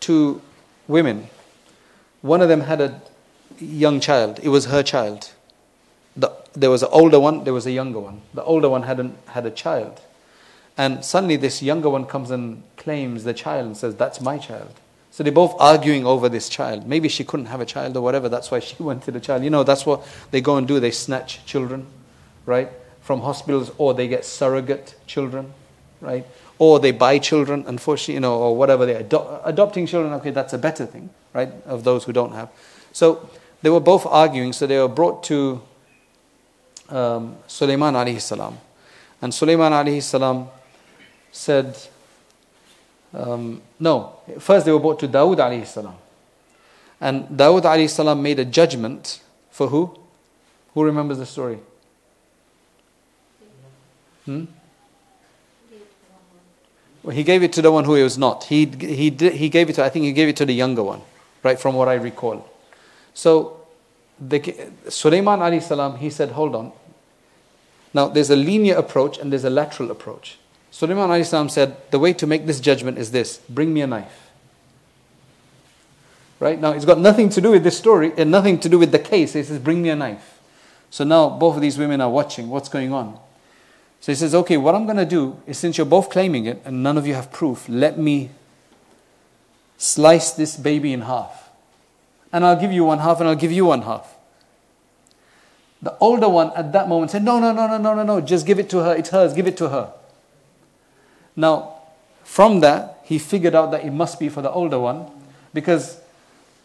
two 0.00 0.40
women. 0.88 1.28
One 2.22 2.40
of 2.40 2.48
them 2.48 2.62
had 2.62 2.80
a 2.80 3.00
young 3.60 4.00
child. 4.00 4.40
It 4.42 4.48
was 4.48 4.66
her 4.66 4.82
child. 4.82 5.30
The, 6.16 6.32
there 6.54 6.70
was 6.70 6.82
an 6.82 6.88
older 6.90 7.20
one, 7.20 7.44
there 7.44 7.54
was 7.54 7.66
a 7.66 7.70
younger 7.70 8.00
one. 8.00 8.22
The 8.34 8.42
older 8.42 8.68
one 8.68 8.82
hadn't 8.82 9.16
had 9.28 9.46
a 9.46 9.50
child. 9.50 10.00
And 10.77 11.05
suddenly 11.05 11.37
this 11.37 11.61
younger 11.61 11.89
one 11.89 12.05
comes 12.05 12.31
and 12.31 12.63
claims 12.77 13.23
the 13.23 13.33
child 13.33 13.65
and 13.65 13.77
says, 13.77 13.95
That's 13.95 14.19
my 14.19 14.37
child. 14.37 14.73
So 15.15 15.23
they're 15.23 15.31
both 15.31 15.55
arguing 15.59 16.05
over 16.05 16.27
this 16.27 16.49
child. 16.49 16.85
Maybe 16.85 17.07
she 17.07 17.23
couldn't 17.23 17.45
have 17.45 17.61
a 17.61 17.65
child 17.65 17.95
or 17.95 18.01
whatever. 18.01 18.27
That's 18.27 18.51
why 18.51 18.59
she 18.59 18.75
wanted 18.83 19.15
a 19.15 19.21
child. 19.21 19.45
You 19.45 19.49
know, 19.49 19.63
that's 19.63 19.85
what 19.85 20.05
they 20.31 20.41
go 20.41 20.57
and 20.57 20.67
do. 20.67 20.79
They 20.81 20.91
snatch 20.91 21.45
children, 21.45 21.87
right, 22.45 22.69
from 23.01 23.21
hospitals, 23.21 23.71
or 23.77 23.93
they 23.93 24.09
get 24.09 24.25
surrogate 24.25 24.95
children, 25.07 25.53
right, 26.01 26.25
or 26.59 26.81
they 26.81 26.91
buy 26.91 27.19
children. 27.19 27.63
Unfortunately, 27.65 28.15
you 28.15 28.19
know, 28.19 28.37
or 28.37 28.57
whatever 28.57 28.85
they 28.85 28.95
ado- 28.95 29.39
adopting 29.45 29.85
children. 29.85 30.11
Okay, 30.15 30.31
that's 30.31 30.51
a 30.51 30.57
better 30.57 30.85
thing, 30.85 31.09
right, 31.33 31.53
of 31.65 31.85
those 31.85 32.03
who 32.03 32.11
don't 32.11 32.33
have. 32.33 32.49
So 32.91 33.29
they 33.61 33.69
were 33.69 33.79
both 33.79 34.05
arguing. 34.05 34.51
So 34.51 34.67
they 34.67 34.79
were 34.79 34.89
brought 34.89 35.23
to 35.23 35.61
um, 36.89 37.37
Sulaiman 37.47 37.93
alayhi 37.93 38.19
salam, 38.19 38.57
and 39.21 39.33
Sulaiman 39.33 39.71
alayhi 39.71 40.03
salam 40.03 40.49
said 41.35 41.75
um, 43.15 43.61
no, 43.79 44.19
first 44.39 44.65
they 44.65 44.71
were 44.71 44.79
brought 44.79 44.99
to 44.99 45.07
Dawood 45.07 45.37
alayhi 45.37 45.65
salam. 45.65 45.95
And 46.99 47.27
Dawood 47.29 47.63
alayhi 47.63 47.89
salam 47.89 48.21
made 48.21 48.39
a 48.39 48.45
judgment 48.45 49.21
for 49.51 49.67
who? 49.67 49.97
Who 50.73 50.83
remembers 50.83 51.17
the 51.17 51.25
story? 51.25 51.59
Hmm? 54.25 54.45
Well, 57.03 57.15
he 57.15 57.23
gave 57.23 57.43
it 57.43 57.53
to 57.53 57.61
the 57.61 57.71
one 57.71 57.85
who 57.85 57.95
he 57.95 58.03
was 58.03 58.17
not. 58.17 58.45
He, 58.45 58.65
he, 58.65 59.11
he 59.11 59.49
gave 59.49 59.69
it 59.69 59.73
to, 59.73 59.85
I 59.85 59.89
think 59.89 60.05
he 60.05 60.11
gave 60.11 60.27
it 60.27 60.35
to 60.37 60.45
the 60.45 60.53
younger 60.53 60.83
one, 60.83 61.01
right, 61.43 61.59
from 61.59 61.75
what 61.75 61.87
I 61.87 61.93
recall. 61.93 62.49
So, 63.13 63.61
the, 64.19 64.71
Sulaiman 64.89 65.39
alayhi 65.39 65.61
salam, 65.61 65.97
he 65.97 66.09
said, 66.09 66.31
hold 66.31 66.55
on. 66.55 66.71
Now, 67.93 68.07
there's 68.07 68.31
a 68.31 68.35
linear 68.35 68.75
approach 68.75 69.19
and 69.19 69.31
there's 69.31 69.45
a 69.45 69.49
lateral 69.49 69.91
approach. 69.91 70.37
Sulaiman 70.75 71.09
Islam 71.21 71.47
said, 71.47 71.77
The 71.89 71.99
way 71.99 72.11
to 72.11 72.27
make 72.27 72.45
this 72.45 72.59
judgment 72.59 72.97
is 72.97 73.11
this 73.11 73.37
bring 73.47 73.73
me 73.73 73.79
a 73.79 73.87
knife. 73.87 74.29
Right? 76.37 76.59
Now, 76.59 76.73
it's 76.73 76.83
got 76.83 76.99
nothing 76.99 77.29
to 77.29 77.39
do 77.39 77.51
with 77.51 77.63
this 77.63 77.77
story 77.77 78.11
and 78.17 78.29
nothing 78.29 78.59
to 78.59 78.67
do 78.67 78.77
with 78.77 78.91
the 78.91 78.99
case. 78.99 79.31
He 79.31 79.43
says, 79.43 79.57
Bring 79.57 79.81
me 79.81 79.87
a 79.87 79.95
knife. 79.95 80.41
So 80.89 81.05
now 81.05 81.29
both 81.29 81.55
of 81.55 81.61
these 81.61 81.77
women 81.77 82.01
are 82.01 82.09
watching 82.09 82.49
what's 82.49 82.67
going 82.67 82.91
on. 82.91 83.17
So 84.01 84.11
he 84.11 84.17
says, 84.17 84.35
Okay, 84.35 84.57
what 84.57 84.75
I'm 84.75 84.83
going 84.83 84.97
to 84.97 85.05
do 85.05 85.41
is 85.47 85.57
since 85.57 85.77
you're 85.77 85.85
both 85.85 86.09
claiming 86.09 86.45
it 86.45 86.61
and 86.65 86.83
none 86.83 86.97
of 86.97 87.07
you 87.07 87.13
have 87.13 87.31
proof, 87.31 87.69
let 87.69 87.97
me 87.97 88.31
slice 89.77 90.31
this 90.31 90.57
baby 90.57 90.91
in 90.91 91.03
half. 91.03 91.51
And 92.33 92.45
I'll 92.45 92.59
give 92.59 92.73
you 92.73 92.83
one 92.83 92.99
half 92.99 93.21
and 93.21 93.29
I'll 93.29 93.35
give 93.35 93.53
you 93.53 93.63
one 93.63 93.83
half. 93.83 94.13
The 95.81 95.97
older 95.99 96.27
one 96.27 96.51
at 96.53 96.73
that 96.73 96.89
moment 96.89 97.11
said, 97.11 97.23
No, 97.23 97.39
no, 97.39 97.53
no, 97.53 97.65
no, 97.65 97.77
no, 97.77 97.93
no, 97.93 98.03
no, 98.03 98.19
just 98.19 98.45
give 98.45 98.59
it 98.59 98.69
to 98.71 98.79
her. 98.79 98.93
It's 98.93 99.11
hers, 99.11 99.33
give 99.33 99.47
it 99.47 99.55
to 99.55 99.69
her. 99.69 99.93
Now, 101.35 101.75
from 102.23 102.61
that, 102.61 102.99
he 103.03 103.19
figured 103.19 103.55
out 103.55 103.71
that 103.71 103.85
it 103.85 103.91
must 103.91 104.19
be 104.19 104.29
for 104.29 104.41
the 104.41 104.51
older 104.51 104.79
one 104.79 105.05
because 105.53 105.99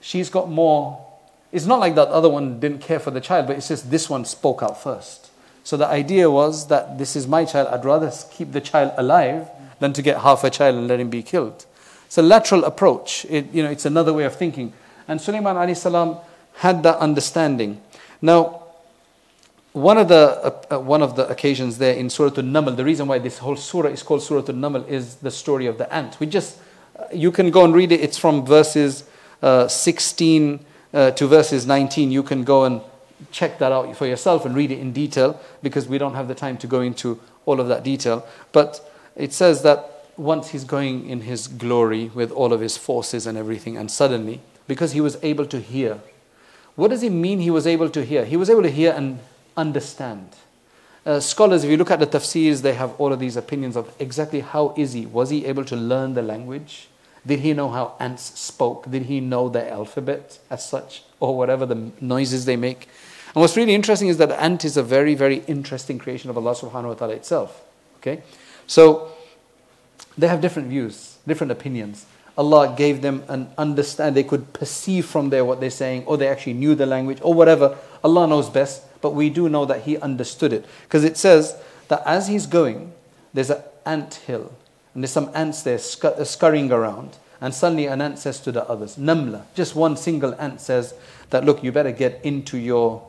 she's 0.00 0.30
got 0.30 0.48
more. 0.48 1.06
It's 1.52 1.66
not 1.66 1.80
like 1.80 1.94
that 1.96 2.08
other 2.08 2.28
one 2.28 2.60
didn't 2.60 2.80
care 2.80 2.98
for 2.98 3.10
the 3.10 3.20
child, 3.20 3.46
but 3.46 3.56
it's 3.56 3.68
just 3.68 3.90
this 3.90 4.08
one 4.08 4.24
spoke 4.24 4.62
out 4.62 4.82
first. 4.82 5.30
So 5.64 5.76
the 5.76 5.86
idea 5.86 6.30
was 6.30 6.68
that 6.68 6.98
this 6.98 7.16
is 7.16 7.26
my 7.26 7.44
child, 7.44 7.68
I'd 7.68 7.84
rather 7.84 8.10
keep 8.30 8.52
the 8.52 8.60
child 8.60 8.92
alive 8.96 9.48
than 9.78 9.92
to 9.92 10.02
get 10.02 10.18
half 10.22 10.44
a 10.44 10.50
child 10.50 10.76
and 10.76 10.88
let 10.88 11.00
him 11.00 11.10
be 11.10 11.22
killed. 11.22 11.66
It's 12.06 12.18
a 12.18 12.22
lateral 12.22 12.64
approach. 12.64 13.26
It, 13.28 13.52
you 13.52 13.62
know, 13.62 13.70
it's 13.70 13.84
another 13.84 14.12
way 14.12 14.24
of 14.24 14.34
thinking. 14.34 14.72
And 15.06 15.20
Sulaiman 15.20 15.56
had 16.54 16.82
that 16.82 16.98
understanding. 16.98 17.80
Now, 18.22 18.59
one 19.72 19.98
of 19.98 20.08
the 20.08 20.16
uh, 20.16 20.76
uh, 20.76 20.80
one 20.80 21.02
of 21.02 21.16
the 21.16 21.28
occasions 21.28 21.78
there 21.78 21.94
in 21.94 22.10
Surah 22.10 22.34
An-Naml, 22.36 22.76
the 22.76 22.84
reason 22.84 23.06
why 23.06 23.18
this 23.18 23.38
whole 23.38 23.56
surah 23.56 23.88
is 23.88 24.02
called 24.02 24.22
Surah 24.22 24.44
An-Naml 24.48 24.88
is 24.88 25.16
the 25.16 25.30
story 25.30 25.66
of 25.66 25.78
the 25.78 25.92
ant. 25.94 26.18
We 26.18 26.26
just 26.26 26.58
uh, 26.98 27.04
you 27.12 27.30
can 27.30 27.50
go 27.50 27.64
and 27.64 27.74
read 27.74 27.92
it. 27.92 28.00
It's 28.00 28.18
from 28.18 28.44
verses 28.44 29.04
uh, 29.42 29.68
16 29.68 30.64
uh, 30.92 31.10
to 31.12 31.26
verses 31.26 31.66
19. 31.66 32.10
You 32.10 32.22
can 32.22 32.42
go 32.42 32.64
and 32.64 32.80
check 33.30 33.58
that 33.58 33.70
out 33.70 33.94
for 33.96 34.06
yourself 34.06 34.44
and 34.44 34.56
read 34.56 34.70
it 34.70 34.78
in 34.78 34.92
detail 34.92 35.40
because 35.62 35.86
we 35.86 35.98
don't 35.98 36.14
have 36.14 36.26
the 36.26 36.34
time 36.34 36.56
to 36.58 36.66
go 36.66 36.80
into 36.80 37.20
all 37.46 37.60
of 37.60 37.68
that 37.68 37.84
detail. 37.84 38.26
But 38.52 38.80
it 39.14 39.32
says 39.32 39.62
that 39.62 40.04
once 40.16 40.48
he's 40.48 40.64
going 40.64 41.08
in 41.08 41.22
his 41.22 41.46
glory 41.46 42.10
with 42.12 42.32
all 42.32 42.52
of 42.52 42.60
his 42.60 42.76
forces 42.76 43.26
and 43.26 43.38
everything, 43.38 43.76
and 43.76 43.90
suddenly, 43.90 44.40
because 44.66 44.92
he 44.92 45.00
was 45.00 45.16
able 45.22 45.46
to 45.46 45.60
hear, 45.60 46.00
what 46.74 46.88
does 46.88 47.02
it 47.02 47.10
mean 47.10 47.40
he 47.40 47.50
was 47.50 47.66
able 47.66 47.88
to 47.90 48.04
hear? 48.04 48.24
He 48.24 48.36
was 48.36 48.50
able 48.50 48.62
to 48.62 48.70
hear 48.70 48.92
and 48.92 49.20
understand. 49.60 50.28
Uh, 51.06 51.20
scholars, 51.20 51.64
if 51.64 51.70
you 51.70 51.76
look 51.76 51.90
at 51.90 52.00
the 52.00 52.06
tafsirs, 52.06 52.62
they 52.62 52.74
have 52.74 52.92
all 53.00 53.12
of 53.12 53.20
these 53.20 53.36
opinions 53.36 53.76
of 53.76 53.92
exactly 53.98 54.40
how 54.40 54.74
is 54.76 54.92
he? 54.92 55.06
Was 55.06 55.30
he 55.30 55.46
able 55.46 55.64
to 55.64 55.76
learn 55.76 56.14
the 56.14 56.22
language? 56.22 56.88
Did 57.26 57.40
he 57.40 57.52
know 57.52 57.68
how 57.68 57.94
ants 58.00 58.38
spoke? 58.38 58.90
Did 58.90 59.04
he 59.04 59.20
know 59.20 59.48
the 59.48 59.70
alphabet 59.70 60.38
as 60.50 60.68
such, 60.68 61.04
or 61.18 61.36
whatever 61.36 61.66
the 61.66 61.90
noises 62.00 62.44
they 62.44 62.56
make? 62.56 62.88
And 63.34 63.40
what's 63.40 63.56
really 63.56 63.74
interesting 63.74 64.08
is 64.08 64.16
that 64.18 64.30
ant 64.32 64.64
is 64.64 64.76
a 64.76 64.82
very, 64.82 65.14
very 65.14 65.38
interesting 65.46 65.98
creation 65.98 66.30
of 66.30 66.36
Allah 66.36 66.54
subhanahu 66.54 66.88
wa 66.88 66.94
ta'ala 66.94 67.14
itself. 67.14 67.62
Okay? 67.98 68.22
So 68.66 69.12
they 70.18 70.28
have 70.28 70.40
different 70.40 70.68
views, 70.68 71.18
different 71.26 71.52
opinions. 71.52 72.06
Allah 72.36 72.74
gave 72.76 73.02
them 73.02 73.22
an 73.28 73.48
understand, 73.58 74.16
they 74.16 74.24
could 74.24 74.52
perceive 74.52 75.06
from 75.06 75.30
there 75.30 75.44
what 75.44 75.60
they're 75.60 75.70
saying, 75.70 76.04
or 76.06 76.16
they 76.16 76.28
actually 76.28 76.54
knew 76.54 76.74
the 76.74 76.86
language, 76.86 77.18
or 77.22 77.34
whatever. 77.34 77.76
Allah 78.02 78.26
knows 78.26 78.48
best, 78.48 78.82
but 79.00 79.14
we 79.14 79.30
do 79.30 79.48
know 79.48 79.64
that 79.64 79.82
He 79.82 79.98
understood 79.98 80.52
it. 80.52 80.64
Because 80.82 81.04
it 81.04 81.16
says 81.16 81.56
that 81.88 82.02
as 82.06 82.28
He's 82.28 82.46
going, 82.46 82.92
there's 83.32 83.50
an 83.50 83.62
ant 83.86 84.14
hill, 84.14 84.52
and 84.94 85.02
there's 85.02 85.12
some 85.12 85.30
ants 85.34 85.62
there 85.62 85.78
uh, 85.78 86.24
scurrying 86.24 86.72
around. 86.72 87.16
And 87.40 87.54
suddenly 87.54 87.86
an 87.86 88.02
ant 88.02 88.18
says 88.18 88.38
to 88.40 88.52
the 88.52 88.68
others, 88.68 88.96
Namla, 88.96 89.44
just 89.54 89.74
one 89.74 89.96
single 89.96 90.34
ant 90.34 90.60
says 90.60 90.94
that, 91.30 91.44
look, 91.44 91.64
you 91.64 91.72
better 91.72 91.92
get 91.92 92.20
into 92.22 92.58
your, 92.58 93.06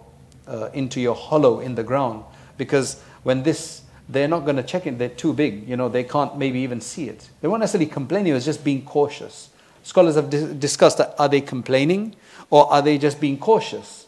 uh, 0.48 0.70
into 0.74 1.02
your 1.02 1.16
hollow 1.16 1.60
in 1.60 1.76
the 1.76 1.84
ground. 1.84 2.24
Because 2.58 3.02
when 3.24 3.44
this 3.44 3.82
they're 4.12 4.28
not 4.28 4.44
going 4.44 4.58
to 4.58 4.64
check 4.64 4.86
it. 4.86 4.98
They're 4.98 5.10
too 5.10 5.34
big. 5.34 5.68
You 5.68 5.78
know, 5.78 5.88
they 5.88 6.04
can't 6.04 6.38
maybe 6.38 6.60
even 6.60 6.82
see 6.82 7.08
it. 7.08 7.30
They 7.40 7.48
weren't 7.48 7.62
necessarily 7.62 7.90
complaining. 7.90 8.32
It 8.32 8.36
was 8.36 8.46
just 8.46 8.64
being 8.64 8.84
cautious. 8.84 9.50
Scholars 9.84 10.16
have 10.16 10.30
dis- 10.30 10.52
discussed 10.54 10.98
that 10.98 11.16
are 11.18 11.30
they 11.30 11.42
complaining 11.42 12.16
or 12.50 12.72
are 12.72 12.82
they 12.82 12.98
just 12.98 13.22
being 13.22 13.38
cautious? 13.38 14.06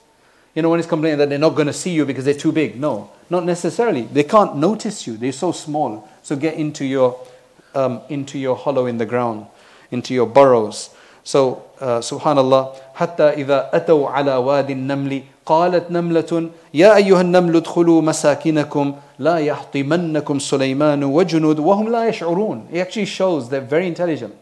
You 0.55 0.62
know, 0.62 0.71
when 0.71 0.81
it's 0.81 0.88
complaining 0.88 1.19
that 1.19 1.28
they're 1.28 1.38
not 1.38 1.55
going 1.55 1.67
to 1.69 1.73
see 1.73 1.90
you 1.90 2.05
because 2.05 2.25
they're 2.25 2.35
too 2.35 2.52
big. 2.52 2.81
No, 2.81 3.11
not 3.31 3.45
necessarily. 3.45 4.02
They 4.02 4.25
can't 4.25 4.57
notice 4.57 5.07
you. 5.07 5.17
They're 5.17 5.33
so 5.33 5.52
small. 5.52 6.09
So 6.23 6.35
get 6.37 6.55
into 6.55 6.85
your, 6.85 7.21
um, 7.75 8.00
into 8.09 8.38
your 8.38 8.57
hollow 8.57 8.87
in 8.87 8.99
the 8.99 9.07
ground, 9.07 9.47
into 9.90 10.14
your 10.14 10.26
burrows. 10.26 10.90
So, 11.23 11.62
uh, 11.81 12.00
subhanallah, 12.00 12.75
حتى 12.97 13.45
إذا 13.45 13.71
أتوا 13.73 14.09
على 14.09 14.37
واد 14.37 14.71
النمل 14.71 15.23
قالت 15.47 15.90
نملة 15.90 16.50
يا 16.75 16.97
أيها 16.97 17.21
النمل 17.21 17.57
ادخلوا 17.57 18.02
مساكنكم 18.02 18.95
لا 19.19 19.38
يحطمنكم 19.38 20.38
سليمان 20.38 21.05
وجنود 21.05 21.59
وهم 21.59 21.88
لا 21.88 22.09
يشعرون. 22.09 22.69
It 22.73 22.78
actually 22.78 23.05
shows 23.05 23.49
they're 23.49 23.61
very 23.61 23.87
intelligent. 23.87 24.33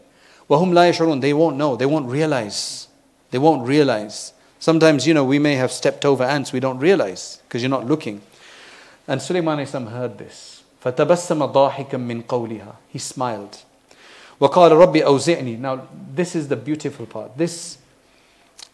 وهم 0.49 0.73
لا 0.73 0.89
يشعرون. 0.89 1.21
They 1.21 1.33
won't 1.33 1.57
know. 1.57 1.75
They 1.75 1.85
won't 1.85 2.07
realize. 2.07 2.87
They 3.31 3.37
won't 3.37 3.67
realize. 3.67 4.33
Sometimes, 4.61 5.05
you 5.05 5.13
know, 5.13 5.23
we 5.23 5.39
may 5.39 5.55
have 5.55 5.71
stepped 5.71 6.03
over 6.03 6.23
ants. 6.23 6.51
We 6.51 6.59
don't 6.59 6.79
realize 6.79 7.39
because 7.47 7.61
you're 7.61 7.69
not 7.69 7.85
looking. 7.85 8.21
And 9.07 9.21
Sulaiman 9.21 9.65
heard 9.65 10.17
this. 10.17 10.63
فتبسم 10.83 11.51
ضاحكا 11.51 11.97
من 11.97 12.23
قولها. 12.23 12.75
He 12.91 12.99
smiled. 12.99 13.57
وقال 14.39 14.71
ربي 14.71 15.03
أوزعني. 15.03 15.59
Now, 15.59 15.87
this 16.13 16.35
is 16.35 16.47
the 16.47 16.55
beautiful 16.55 17.05
part. 17.05 17.37
This 17.37 17.77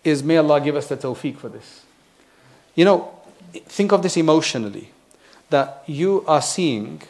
is, 0.03 0.23
may 0.23 0.37
Allah 0.37 0.59
give 0.61 0.75
us 0.75 0.87
the 0.87 0.97
tawfiq 0.97 1.37
for 1.37 1.49
this. 1.49 1.85
You 2.75 2.85
know, 2.85 3.11
think 3.53 3.91
of 3.91 4.01
this 4.01 4.17
emotionally 4.17 4.89
that 5.49 5.83
you 5.85 6.25
are 6.27 6.41
seeing 6.41 7.01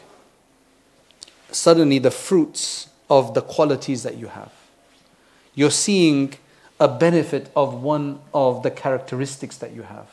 suddenly 1.50 1.98
the 1.98 2.10
fruits 2.10 2.88
of 3.08 3.34
the 3.34 3.40
qualities 3.40 4.02
that 4.02 4.16
you 4.16 4.26
have. 4.28 4.52
You're 5.54 5.70
seeing 5.70 6.34
a 6.79 6.87
benefit 6.87 7.51
of 7.55 7.81
one 7.81 8.19
of 8.33 8.63
the 8.63 8.71
characteristics 8.71 9.57
that 9.57 9.73
you 9.73 9.83
have. 9.83 10.07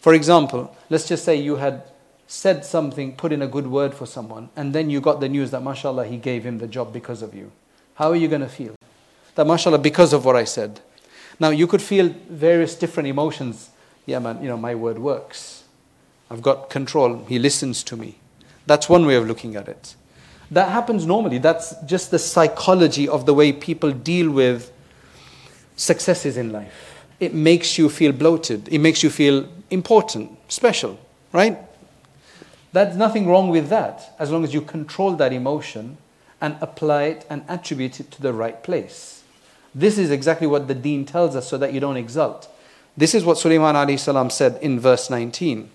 For 0.00 0.14
example, 0.14 0.76
let's 0.88 1.08
just 1.08 1.24
say 1.24 1.36
you 1.36 1.56
had 1.56 1.82
said 2.26 2.64
something, 2.64 3.14
put 3.16 3.32
in 3.32 3.42
a 3.42 3.46
good 3.46 3.66
word 3.66 3.94
for 3.94 4.06
someone, 4.06 4.48
and 4.56 4.72
then 4.72 4.90
you 4.90 5.00
got 5.00 5.20
the 5.20 5.28
news 5.28 5.50
that, 5.50 5.62
mashallah, 5.62 6.06
he 6.06 6.16
gave 6.16 6.44
him 6.44 6.58
the 6.58 6.66
job 6.66 6.92
because 6.92 7.22
of 7.22 7.34
you. 7.34 7.52
How 7.94 8.10
are 8.10 8.16
you 8.16 8.28
going 8.28 8.40
to 8.40 8.48
feel? 8.48 8.74
That, 9.34 9.46
mashallah, 9.46 9.78
because 9.78 10.12
of 10.12 10.24
what 10.24 10.36
I 10.36 10.44
said. 10.44 10.80
Now, 11.38 11.50
you 11.50 11.66
could 11.66 11.82
feel 11.82 12.08
various 12.28 12.74
different 12.74 13.08
emotions 13.08 13.70
yeah, 14.06 14.20
man, 14.20 14.40
you 14.40 14.48
know, 14.48 14.56
my 14.56 14.74
word 14.74 14.98
works. 14.98 15.64
I've 16.30 16.42
got 16.42 16.70
control. 16.70 17.24
He 17.28 17.38
listens 17.38 17.82
to 17.84 17.96
me. 17.96 18.18
That's 18.66 18.88
one 18.88 19.04
way 19.04 19.16
of 19.16 19.26
looking 19.26 19.56
at 19.56 19.68
it. 19.68 19.96
That 20.50 20.70
happens 20.70 21.04
normally. 21.04 21.38
That's 21.38 21.74
just 21.84 22.12
the 22.12 22.18
psychology 22.20 23.08
of 23.08 23.26
the 23.26 23.34
way 23.34 23.52
people 23.52 23.90
deal 23.90 24.30
with 24.30 24.72
successes 25.76 26.36
in 26.36 26.52
life. 26.52 27.04
It 27.20 27.34
makes 27.34 27.78
you 27.78 27.88
feel 27.88 28.12
bloated. 28.12 28.68
It 28.68 28.78
makes 28.78 29.02
you 29.02 29.10
feel 29.10 29.48
important, 29.70 30.36
special, 30.48 30.98
right? 31.32 31.58
There's 32.72 32.96
nothing 32.96 33.26
wrong 33.26 33.48
with 33.48 33.68
that 33.68 34.14
as 34.18 34.30
long 34.30 34.44
as 34.44 34.52
you 34.52 34.60
control 34.60 35.12
that 35.12 35.32
emotion 35.32 35.98
and 36.40 36.56
apply 36.60 37.04
it 37.04 37.26
and 37.30 37.44
attribute 37.48 38.00
it 38.00 38.10
to 38.12 38.22
the 38.22 38.32
right 38.32 38.62
place. 38.62 39.22
This 39.74 39.98
is 39.98 40.10
exactly 40.10 40.46
what 40.46 40.68
the 40.68 40.74
deen 40.74 41.04
tells 41.04 41.36
us 41.36 41.48
so 41.48 41.58
that 41.58 41.72
you 41.72 41.80
don't 41.80 41.96
exult. 41.96 42.48
This 42.96 43.14
is 43.14 43.24
what 43.24 43.38
Sulaiman 43.38 43.98
salam 43.98 44.30
said 44.30 44.58
in 44.62 44.80
verse 44.80 45.10
19. 45.10 45.70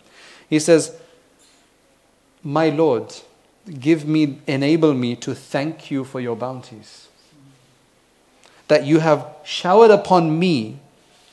He 0.49 0.59
says, 0.59 0.95
My 2.43 2.69
Lord, 2.69 3.13
give 3.79 4.07
me, 4.07 4.39
enable 4.47 4.93
me 4.93 5.15
to 5.17 5.35
thank 5.35 5.91
you 5.91 6.03
for 6.03 6.19
your 6.19 6.35
bounties. 6.35 7.07
That 8.71 8.85
you 8.85 8.99
have 8.99 9.27
showered 9.43 9.91
upon 9.91 10.39
me 10.39 10.79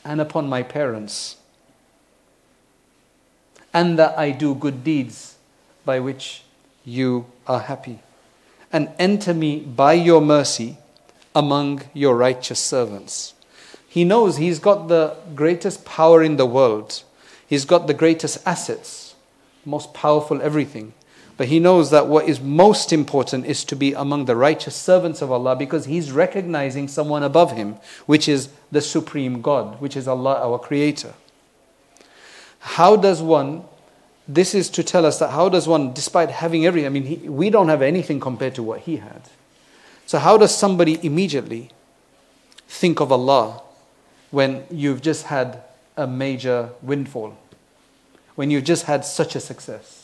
and 0.05 0.21
upon 0.21 0.49
my 0.49 0.65
parents. 0.65 1.37
And 3.73 3.97
that 3.97 4.19
I 4.19 4.33
do 4.33 4.57
good 4.57 4.83
deeds 4.83 5.37
by 5.85 6.01
which 6.01 6.43
you 6.85 7.27
are 7.47 7.61
happy. 7.61 8.01
And 8.73 8.91
enter 8.99 9.33
me 9.33 9.61
by 9.61 9.93
your 9.93 10.21
mercy 10.21 10.79
among 11.33 11.83
your 11.95 12.17
righteous 12.17 12.59
servants. 12.59 13.35
He 13.89 14.03
knows 14.03 14.39
he's 14.39 14.59
got 14.59 14.89
the 14.89 15.15
greatest 15.37 15.85
power 15.85 16.25
in 16.25 16.39
the 16.39 16.47
world. 16.47 17.05
He's 17.47 17.65
got 17.65 17.87
the 17.87 17.95
greatest 17.95 18.45
assets, 18.45 19.15
most 19.65 19.95
powerful 19.95 20.43
everything. 20.43 20.93
But 21.39 21.47
he 21.47 21.61
knows 21.61 21.91
that 21.91 22.09
what 22.09 22.29
is 22.29 22.41
most 22.41 22.93
important 22.93 23.47
is 23.47 23.65
to 23.65 23.77
be 23.77 23.95
among 23.95 24.25
the 24.25 24.35
righteous 24.35 24.75
servants 24.75 25.23
of 25.23 25.31
Allah 25.31 25.55
because 25.55 25.87
he's 25.87 26.11
recognizing 26.11 26.89
someone 26.89 27.23
above 27.23 27.53
him, 27.53 27.77
which 28.07 28.29
is 28.29 28.51
the 28.73 28.81
supreme 28.81 29.41
God, 29.41 29.81
which 29.81 29.97
is 29.97 30.07
Allah, 30.07 30.35
our 30.43 30.59
creator. 30.59 31.15
How 32.59 32.97
does 32.97 33.23
one, 33.23 33.63
this 34.27 34.53
is 34.53 34.69
to 34.71 34.83
tell 34.83 35.07
us 35.07 35.21
that 35.21 35.31
how 35.31 35.49
does 35.49 35.69
one, 35.69 35.95
despite 35.95 36.29
having 36.29 36.67
every, 36.67 36.85
I 36.85 36.89
mean, 36.89 37.05
he, 37.05 37.17
we 37.29 37.51
don't 37.51 37.69
have 37.69 37.83
anything 37.83 38.19
compared 38.19 38.57
to 38.57 38.63
what 38.65 38.81
he 38.81 38.97
had. 38.97 39.23
So, 40.07 40.19
how 40.19 40.39
does 40.39 40.55
somebody 40.57 40.99
immediately 41.07 41.71
think 42.67 43.01
of 43.01 43.13
Allah 43.13 43.63
when 44.31 44.65
you've 44.71 45.03
just 45.03 45.27
had 45.27 45.63
a 45.97 46.07
major 46.07 46.71
windfall, 46.83 47.37
when 48.35 48.51
you've 48.51 48.65
just 48.65 48.85
had 48.85 49.05
such 49.05 49.35
a 49.35 49.41
success. 49.41 49.98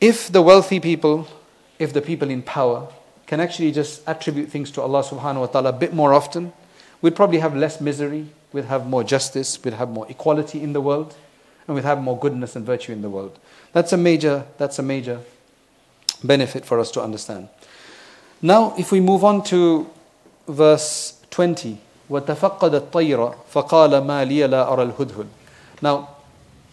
If 0.00 0.30
the 0.30 0.42
wealthy 0.42 0.80
people, 0.80 1.28
if 1.78 1.92
the 1.92 2.02
people 2.02 2.30
in 2.30 2.42
power 2.42 2.88
can 3.26 3.40
actually 3.40 3.72
just 3.72 4.02
attribute 4.06 4.50
things 4.50 4.70
to 4.72 4.82
Allah 4.82 5.02
subhanahu 5.02 5.40
wa 5.40 5.46
ta'ala 5.46 5.70
a 5.70 5.72
bit 5.72 5.94
more 5.94 6.12
often, 6.12 6.52
we'd 7.00 7.16
probably 7.16 7.38
have 7.38 7.56
less 7.56 7.80
misery, 7.80 8.28
we'd 8.52 8.66
have 8.66 8.86
more 8.86 9.02
justice, 9.02 9.62
we'd 9.64 9.74
have 9.74 9.90
more 9.90 10.06
equality 10.10 10.62
in 10.62 10.72
the 10.72 10.80
world, 10.80 11.14
and 11.66 11.74
we'd 11.74 11.84
have 11.84 12.00
more 12.02 12.18
goodness 12.18 12.54
and 12.54 12.66
virtue 12.66 12.92
in 12.92 13.02
the 13.02 13.10
world. 13.10 13.38
That's 13.72 13.92
a 13.92 13.96
major, 13.96 14.44
that's 14.58 14.78
a 14.78 14.82
major 14.82 15.20
benefit 16.22 16.64
for 16.64 16.78
us 16.78 16.90
to 16.92 17.02
understand. 17.02 17.48
Now, 18.42 18.74
if 18.76 18.92
we 18.92 19.00
move 19.00 19.24
on 19.24 19.42
to 19.44 19.90
verse 20.48 21.18
20. 21.30 21.78
وتفقد 22.10 22.74
الطير 22.74 23.30
فقال 23.50 23.98
ما 24.04 24.24
لي 24.24 24.46
لا 24.46 24.72
أرى 24.72 24.82
الهدهد 24.82 25.26
Now, 25.82 26.08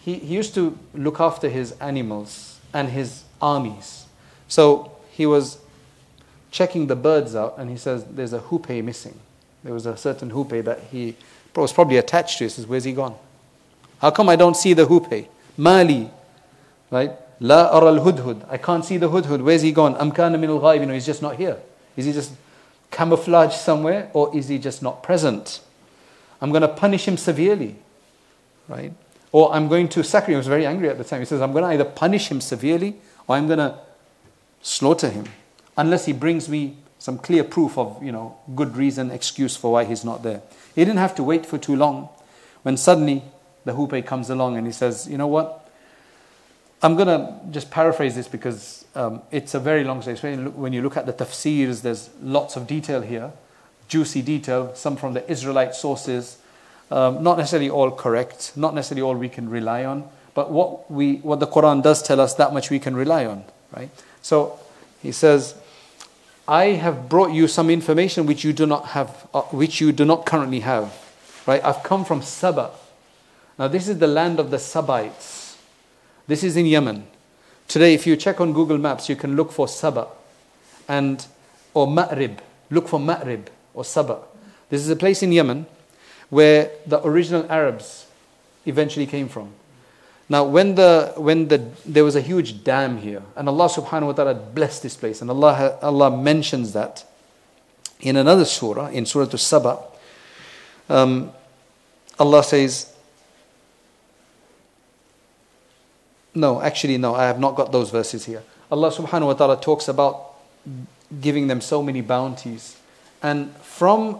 he, 0.04 0.14
he 0.14 0.34
used 0.36 0.54
to 0.54 0.78
look 0.94 1.20
after 1.20 1.48
his 1.48 1.72
animals 1.80 2.55
and 2.73 2.89
his 2.89 3.23
armies. 3.41 4.05
So 4.47 4.91
he 5.11 5.25
was 5.25 5.59
checking 6.51 6.87
the 6.87 6.95
birds 6.95 7.35
out 7.35 7.55
and 7.57 7.69
he 7.69 7.77
says, 7.77 8.03
There's 8.05 8.33
a 8.33 8.39
hoopoe 8.39 8.81
missing. 8.81 9.19
There 9.63 9.73
was 9.73 9.85
a 9.85 9.97
certain 9.97 10.29
hoopoe 10.29 10.61
that 10.63 10.79
he 10.91 11.15
was 11.55 11.73
probably 11.73 11.97
attached 11.97 12.37
to. 12.39 12.45
He 12.45 12.49
says, 12.49 12.67
Where's 12.67 12.83
he 12.83 12.93
gone? 12.93 13.15
How 13.99 14.11
come 14.11 14.29
I 14.29 14.35
don't 14.35 14.55
see 14.55 14.73
the 14.73 14.85
hoopoe? 14.85 15.27
Mali, 15.57 16.09
right? 16.91 17.11
La 17.39 17.67
ara 17.67 17.93
al 17.93 17.99
hudhud. 17.99 18.45
I 18.49 18.57
can't 18.57 18.85
see 18.85 18.97
the 18.97 19.09
hudhud. 19.09 19.41
Where's 19.41 19.61
he 19.61 19.71
gone? 19.71 19.95
Am 19.97 20.11
kana 20.11 20.37
min 20.37 20.49
al 20.49 20.75
You 20.75 20.85
know, 20.85 20.93
he's 20.93 21.05
just 21.05 21.21
not 21.21 21.35
here. 21.35 21.57
Is 21.95 22.05
he 22.05 22.13
just 22.13 22.31
camouflage 22.91 23.55
somewhere 23.55 24.09
or 24.13 24.35
is 24.35 24.47
he 24.47 24.57
just 24.57 24.81
not 24.81 25.03
present? 25.03 25.61
I'm 26.41 26.51
going 26.51 26.61
to 26.61 26.67
punish 26.67 27.07
him 27.07 27.17
severely, 27.17 27.75
right? 28.67 28.93
Or 29.37 29.53
I'm 29.53 29.67
going 29.67 29.87
to 29.89 30.03
sacrifice 30.03 30.29
him. 30.29 30.31
He 30.31 30.37
was 30.37 30.47
very 30.47 30.65
angry 30.65 30.89
at 30.89 30.97
the 30.97 31.03
time. 31.03 31.19
He 31.19 31.25
says, 31.27 31.41
I'm 31.41 31.51
going 31.51 31.63
to 31.63 31.69
either 31.69 31.85
punish 31.85 32.31
him 32.31 32.41
severely 32.41 32.95
or 33.27 33.35
I'm 33.35 33.45
going 33.45 33.59
to 33.59 33.77
slaughter 34.63 35.09
him 35.09 35.25
unless 35.77 36.07
he 36.07 36.11
brings 36.11 36.49
me 36.49 36.77
some 36.97 37.19
clear 37.19 37.43
proof 37.43 37.77
of, 37.77 38.01
you 38.01 38.11
know, 38.11 38.35
good 38.55 38.75
reason, 38.75 39.11
excuse 39.11 39.55
for 39.55 39.71
why 39.71 39.83
he's 39.83 40.03
not 40.03 40.23
there. 40.23 40.41
He 40.73 40.83
didn't 40.83 40.97
have 40.97 41.13
to 41.17 41.23
wait 41.23 41.45
for 41.45 41.59
too 41.59 41.75
long 41.75 42.09
when 42.63 42.77
suddenly 42.77 43.21
the 43.63 43.75
hoopoe 43.75 44.01
comes 44.01 44.31
along 44.31 44.57
and 44.57 44.65
he 44.65 44.73
says, 44.73 45.07
you 45.07 45.19
know 45.19 45.27
what? 45.27 45.69
I'm 46.81 46.95
going 46.95 47.07
to 47.07 47.39
just 47.51 47.69
paraphrase 47.69 48.15
this 48.15 48.27
because 48.27 48.85
um, 48.95 49.21
it's 49.29 49.53
a 49.53 49.59
very 49.59 49.83
long 49.83 50.01
story. 50.01 50.35
When 50.35 50.73
you 50.73 50.81
look 50.81 50.97
at 50.97 51.05
the 51.05 51.13
tafsirs, 51.13 51.83
there's 51.83 52.09
lots 52.23 52.55
of 52.55 52.65
detail 52.65 53.01
here, 53.01 53.31
juicy 53.87 54.23
detail, 54.23 54.73
some 54.73 54.95
from 54.95 55.13
the 55.13 55.31
Israelite 55.31 55.75
sources, 55.75 56.39
um, 56.91 57.23
not 57.23 57.37
necessarily 57.37 57.69
all 57.69 57.91
correct, 57.91 58.53
not 58.55 58.73
necessarily 58.73 59.01
all 59.01 59.15
we 59.15 59.29
can 59.29 59.49
rely 59.49 59.85
on, 59.85 60.07
but 60.33 60.51
what, 60.51 60.89
we, 60.89 61.15
what 61.17 61.39
the 61.39 61.47
Quran 61.47 61.81
does 61.81 62.01
tell 62.01 62.19
us, 62.21 62.35
that 62.35 62.53
much 62.53 62.69
we 62.69 62.79
can 62.79 62.95
rely 62.95 63.25
on, 63.25 63.43
right? 63.75 63.89
So 64.21 64.59
he 65.01 65.11
says, 65.11 65.55
I 66.47 66.67
have 66.67 67.09
brought 67.09 67.31
you 67.31 67.47
some 67.47 67.69
information 67.69 68.25
which 68.25 68.43
you 68.43 68.53
do 68.53 68.65
not 68.65 68.87
have, 68.87 69.27
uh, 69.33 69.41
which 69.43 69.81
you 69.81 69.91
do 69.91 70.05
not 70.05 70.25
currently 70.25 70.61
have. 70.61 70.93
Right? 71.45 71.63
I've 71.63 71.83
come 71.83 72.05
from 72.05 72.21
Saba. 72.21 72.71
Now, 73.59 73.67
this 73.67 73.87
is 73.87 73.99
the 73.99 74.07
land 74.07 74.39
of 74.39 74.51
the 74.51 74.57
Sabites. 74.57 75.57
This 76.27 76.43
is 76.43 76.55
in 76.55 76.65
Yemen. 76.65 77.07
Today, 77.67 77.93
if 77.93 78.07
you 78.07 78.15
check 78.15 78.39
on 78.39 78.53
Google 78.53 78.77
Maps, 78.77 79.09
you 79.09 79.15
can 79.15 79.35
look 79.35 79.51
for 79.51 79.67
Saba 79.67 80.07
and 80.87 81.25
or 81.73 81.87
Ma'rib. 81.87 82.37
Look 82.69 82.87
for 82.87 82.99
Ma'rib 82.99 83.47
or 83.73 83.83
Saba. 83.83 84.19
This 84.69 84.81
is 84.81 84.89
a 84.89 84.95
place 84.95 85.23
in 85.23 85.31
Yemen 85.31 85.65
where 86.29 86.71
the 86.85 87.05
original 87.05 87.45
Arabs 87.49 88.07
eventually 88.65 89.05
came 89.05 89.29
from. 89.29 89.53
Now, 90.29 90.43
when, 90.43 90.75
the, 90.75 91.13
when 91.15 91.47
the, 91.47 91.69
there 91.85 92.03
was 92.03 92.17
a 92.17 92.21
huge 92.21 92.63
dam 92.63 92.97
here, 92.97 93.23
and 93.35 93.47
Allah 93.47 93.69
subhanahu 93.69 94.07
wa 94.07 94.11
ta'ala 94.11 94.33
blessed 94.33 94.83
this 94.83 94.97
place, 94.97 95.21
and 95.21 95.29
Allah, 95.29 95.79
Allah 95.81 96.15
mentions 96.15 96.73
that 96.73 97.05
in 98.01 98.17
another 98.17 98.43
surah, 98.43 98.87
in 98.87 99.05
Surah 99.05 99.29
Al-Saba, 99.31 99.79
um, 100.89 101.31
Allah 102.19 102.43
says, 102.43 102.93
no, 106.35 106.61
actually, 106.61 106.97
no, 106.97 107.15
I 107.15 107.25
have 107.25 107.39
not 107.39 107.55
got 107.55 107.71
those 107.71 107.89
verses 107.89 108.25
here. 108.25 108.43
Allah 108.69 108.91
subhanahu 108.91 109.27
wa 109.27 109.33
ta'ala 109.33 109.61
talks 109.61 109.87
about 109.87 110.35
giving 111.21 111.47
them 111.47 111.61
so 111.61 111.81
many 111.81 112.01
bounties. 112.01 112.77
And 113.23 113.55
from 113.57 114.19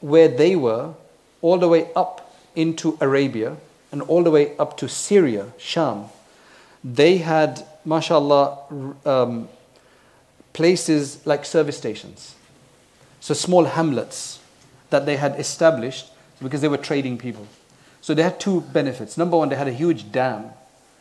where 0.00 0.28
they 0.28 0.54
were, 0.54 0.94
all 1.42 1.58
the 1.58 1.68
way 1.68 1.88
up 1.94 2.34
into 2.54 2.96
Arabia, 3.00 3.56
and 3.92 4.02
all 4.02 4.22
the 4.22 4.30
way 4.30 4.56
up 4.58 4.76
to 4.78 4.88
Syria, 4.88 5.52
Sham, 5.58 6.06
they 6.82 7.18
had, 7.18 7.66
mashallah, 7.84 8.58
um, 9.04 9.48
places 10.52 11.24
like 11.26 11.44
service 11.44 11.76
stations. 11.76 12.34
So 13.20 13.34
small 13.34 13.64
hamlets 13.64 14.38
that 14.90 15.06
they 15.06 15.16
had 15.16 15.38
established 15.38 16.10
because 16.42 16.60
they 16.60 16.68
were 16.68 16.76
trading 16.76 17.18
people. 17.18 17.46
So 18.00 18.14
they 18.14 18.22
had 18.22 18.38
two 18.38 18.60
benefits. 18.60 19.16
Number 19.16 19.36
one, 19.36 19.48
they 19.48 19.56
had 19.56 19.68
a 19.68 19.72
huge 19.72 20.12
dam, 20.12 20.50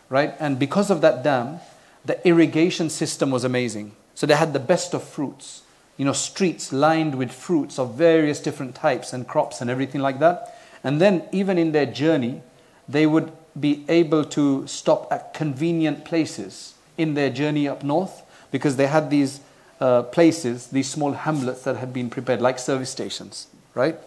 right? 0.10 0.34
And 0.40 0.58
because 0.58 0.90
of 0.90 1.02
that 1.02 1.24
dam, 1.24 1.60
the 2.04 2.26
irrigation 2.28 2.90
system 2.90 3.32
was 3.32 3.44
amazing. 3.44 3.92
So 4.16 4.26
they 4.26 4.36
had 4.36 4.54
the 4.54 4.60
best 4.60 4.94
of 4.94 5.04
fruits. 5.04 5.62
You 5.98 6.06
know, 6.06 6.14
streets 6.14 6.74
lined 6.74 7.16
with 7.16 7.32
fruits 7.32 7.80
of 7.80 7.96
various 7.96 8.40
different 8.40 8.76
types 8.76 9.14
and 9.14 9.28
crops 9.28 9.62
and 9.62 9.70
everything 9.70 10.02
like 10.02 10.20
that. 10.20 10.60
And 10.84 11.00
then, 11.02 11.24
even 11.32 11.58
in 11.58 11.72
their 11.72 11.86
journey, 11.86 12.42
they 12.88 13.06
would 13.06 13.32
be 13.60 13.86
able 13.88 14.26
to 14.26 14.68
stop 14.68 15.12
at 15.12 15.34
convenient 15.34 16.06
places 16.06 16.76
in 16.98 17.14
their 17.14 17.30
journey 17.30 17.68
up 17.68 17.84
north 17.84 18.24
because 18.52 18.76
they 18.76 18.88
had 18.88 19.10
these 19.10 19.40
uh, 19.80 20.04
places, 20.04 20.68
these 20.68 20.90
small 20.90 21.14
hamlets 21.14 21.64
that 21.64 21.78
had 21.78 21.94
been 21.94 22.10
prepared, 22.10 22.42
like 22.42 22.60
service 22.60 22.90
stations, 22.90 23.48
right? 23.74 23.98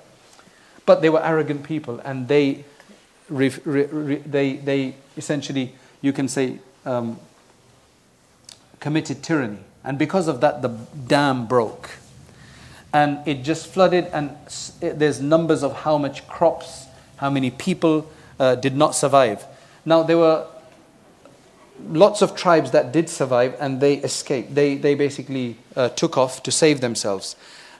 But 0.86 1.02
they 1.02 1.10
were 1.10 1.22
arrogant 1.22 1.64
people 1.64 2.00
and 2.00 2.28
they, 2.28 2.64
re, 3.28 3.52
re, 3.64 3.84
re, 3.84 4.16
they, 4.16 4.56
they 4.56 4.94
essentially, 5.16 5.74
you 6.00 6.12
can 6.12 6.28
say, 6.28 6.58
um, 6.86 7.18
committed 8.80 9.22
tyranny. 9.22 9.58
And 9.84 9.98
because 9.98 10.28
of 10.28 10.40
that, 10.40 10.62
the 10.62 10.68
dam 11.06 11.46
broke. 11.46 11.90
And 12.92 13.26
it 13.26 13.42
just 13.42 13.66
flooded, 13.66 14.06
and 14.06 14.36
there's 14.80 15.20
numbers 15.20 15.62
of 15.62 15.72
how 15.82 15.98
much 15.98 16.26
crops, 16.26 16.86
how 17.16 17.30
many 17.30 17.50
people, 17.50 18.10
uh, 18.40 18.54
did 18.54 18.76
not 18.76 18.94
survive. 18.94 19.44
Now, 19.84 20.02
there 20.02 20.18
were 20.18 20.46
lots 21.90 22.22
of 22.22 22.34
tribes 22.34 22.70
that 22.72 22.92
did 22.92 23.08
survive 23.08 23.56
and 23.60 23.80
they 23.80 23.94
escaped. 23.94 24.54
They, 24.54 24.76
they 24.76 24.94
basically 24.94 25.56
uh, 25.76 25.90
took 25.90 26.18
off 26.18 26.42
to 26.44 26.50
save 26.50 26.80
themselves. 26.80 27.36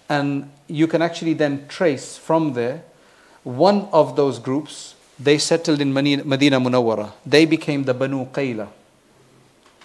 And 0.09 0.51
you 0.69 0.87
can 0.87 1.03
actually 1.03 1.35
then 1.35 1.67
trace 1.69 2.17
from 2.17 2.55
there 2.55 2.83
one 3.45 3.89
of 3.93 4.17
those 4.17 4.39
groups, 4.39 4.95
they 5.19 5.39
settled 5.39 5.81
in 5.81 5.93
Medina 5.93 6.61
Munawwara. 6.61 7.13
They 7.25 7.45
became 7.45 7.85
the 7.85 7.95
Banu 7.95 8.27
Qayla. 8.27 8.69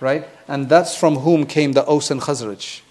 Right? 0.03 0.27
And 0.49 0.67
that's 0.67 0.97
from 0.97 1.19
whom 1.19 1.45
came 1.45 1.71
the 1.71 1.85
Aus 1.87 2.11
and 2.11 2.19
Khazraj 2.19 2.81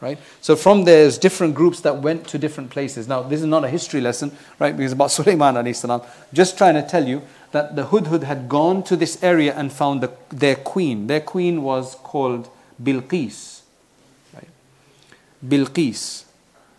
right? 0.00 0.18
So 0.40 0.56
from 0.56 0.84
there, 0.84 1.02
there's 1.02 1.18
different 1.18 1.54
groups 1.54 1.80
that 1.80 1.98
went 1.98 2.26
to 2.28 2.38
different 2.38 2.70
places. 2.70 3.06
Now, 3.06 3.22
this 3.22 3.40
is 3.40 3.46
not 3.46 3.64
a 3.64 3.68
history 3.68 4.00
lesson, 4.00 4.36
right? 4.58 4.76
Because 4.76 4.92
about 4.92 5.10
Sulaiman 5.18 5.54
alayhi 5.54 5.76
salam. 5.76 6.02
Just 6.32 6.56
trying 6.56 6.74
to 6.74 6.82
tell 6.82 7.06
you 7.06 7.22
that 7.52 7.76
the 7.76 7.86
Hudhud 7.86 8.22
had 8.22 8.48
gone 8.48 8.82
to 8.84 8.96
this 8.96 9.22
area 9.22 9.54
and 9.54 9.72
found 9.72 10.02
the, 10.02 10.12
their 10.30 10.56
queen. 10.56 11.06
Their 11.06 11.20
queen 11.20 11.62
was 11.62 11.96
called 11.96 12.48
Bilqis, 12.82 13.60
right? 14.34 14.48
Bilqis. 15.46 16.24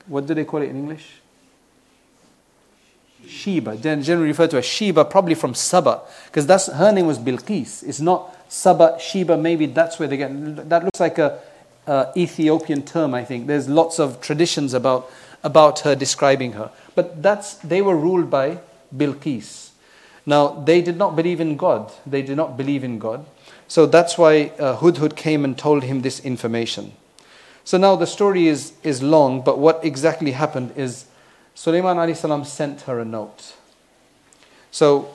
What 0.07 0.25
do 0.25 0.33
they 0.33 0.45
call 0.45 0.61
it 0.61 0.69
in 0.69 0.77
English? 0.77 1.07
Sheba, 3.27 3.77
generally 3.77 4.29
referred 4.29 4.49
to 4.49 4.57
as 4.57 4.65
Sheba, 4.65 5.05
probably 5.05 5.35
from 5.35 5.53
Saba, 5.53 6.01
because 6.25 6.47
that's 6.47 6.67
her 6.67 6.91
name 6.91 7.05
was 7.05 7.19
Bilqis. 7.19 7.87
It's 7.87 7.99
not 7.99 8.35
Saba, 8.51 8.97
Sheba. 8.99 9.37
Maybe 9.37 9.65
that's 9.65 9.97
where 9.97 10.09
they 10.09 10.17
get. 10.17 10.69
That 10.69 10.83
looks 10.83 10.99
like 10.99 11.17
a 11.17 11.39
uh, 11.87 12.11
Ethiopian 12.17 12.83
term, 12.83 13.13
I 13.13 13.23
think. 13.23 13.47
There's 13.47 13.69
lots 13.69 13.97
of 13.97 14.19
traditions 14.19 14.73
about, 14.73 15.09
about 15.41 15.79
her 15.79 15.95
describing 15.95 16.51
her. 16.51 16.69
But 16.93 17.23
that's, 17.23 17.55
they 17.55 17.81
were 17.81 17.95
ruled 17.95 18.29
by 18.29 18.59
Bilqis. 18.93 19.69
Now, 20.25 20.49
they 20.49 20.81
did 20.81 20.97
not 20.97 21.15
believe 21.15 21.39
in 21.39 21.55
God. 21.55 21.93
They 22.05 22.21
did 22.21 22.35
not 22.35 22.57
believe 22.57 22.83
in 22.83 22.99
God. 22.99 23.25
So 23.69 23.85
that's 23.85 24.17
why 24.17 24.51
uh, 24.59 24.77
Hudhud 24.77 25.15
came 25.15 25.45
and 25.45 25.57
told 25.57 25.83
him 25.83 26.01
this 26.01 26.19
information. 26.19 26.91
So 27.63 27.77
now 27.77 27.95
the 27.95 28.05
story 28.05 28.49
is, 28.49 28.73
is 28.83 29.01
long, 29.01 29.43
but 29.43 29.59
what 29.59 29.83
exactly 29.85 30.31
happened 30.31 30.73
is 30.75 31.05
Sulaiman 31.55 32.13
salam 32.15 32.43
sent 32.43 32.81
her 32.81 32.99
a 32.99 33.05
note. 33.05 33.53
So 34.71 35.09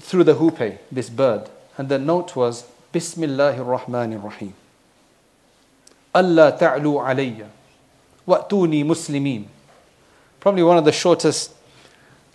through 0.00 0.24
the 0.24 0.34
hoopoe, 0.36 0.78
this 0.90 1.10
bird, 1.10 1.50
and 1.78 1.88
the 1.88 1.98
note 1.98 2.36
was 2.36 2.66
Bismillahir 2.92 3.64
Rahmanir 3.64 4.22
Rahim. 4.22 4.54
Allah 6.14 6.56
ta'lu 6.58 6.94
alayya. 6.94 7.48
Wa'tuni 8.26 8.84
muslimin. 8.84 9.46
Probably 10.40 10.62
one 10.62 10.76
of 10.76 10.84
the 10.84 10.92
shortest 10.92 11.52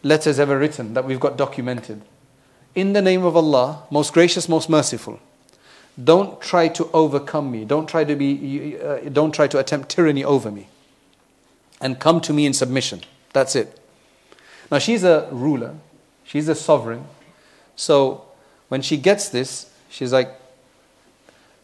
letters 0.04 0.40
ever 0.40 0.58
written 0.58 0.94
that 0.94 1.06
we've 1.06 1.20
got 1.20 1.38
documented. 1.38 2.02
In 2.74 2.94
the 2.94 3.02
name 3.02 3.24
of 3.24 3.36
Allah, 3.36 3.84
most 3.92 4.14
gracious, 4.14 4.48
most 4.48 4.70
merciful. 4.70 5.20
Don't 6.02 6.40
try 6.42 6.68
to 6.70 6.90
overcome 6.94 7.52
me. 7.52 7.66
Don't 7.66 7.88
try 7.88 8.04
to 8.04 8.16
be 8.16 8.78
uh, 8.80 8.98
don't 9.12 9.32
try 9.34 9.48
to 9.48 9.58
attempt 9.58 9.90
tyranny 9.90 10.24
over 10.24 10.52
me. 10.52 10.68
And 11.82 12.00
come 12.00 12.22
to 12.22 12.34
me 12.34 12.46
in 12.46 12.54
submission. 12.54 13.02
That's 13.34 13.56
it. 13.56 13.80
Now 14.72 14.78
she's 14.78 15.04
a 15.04 15.28
ruler. 15.32 15.76
She's 16.24 16.48
a 16.48 16.56
sovereign. 16.56 17.06
So 17.76 18.27
when 18.70 18.82
she 18.82 18.98
gets 18.98 19.30
this, 19.30 19.72
she's 19.90 20.12
like, 20.12 20.30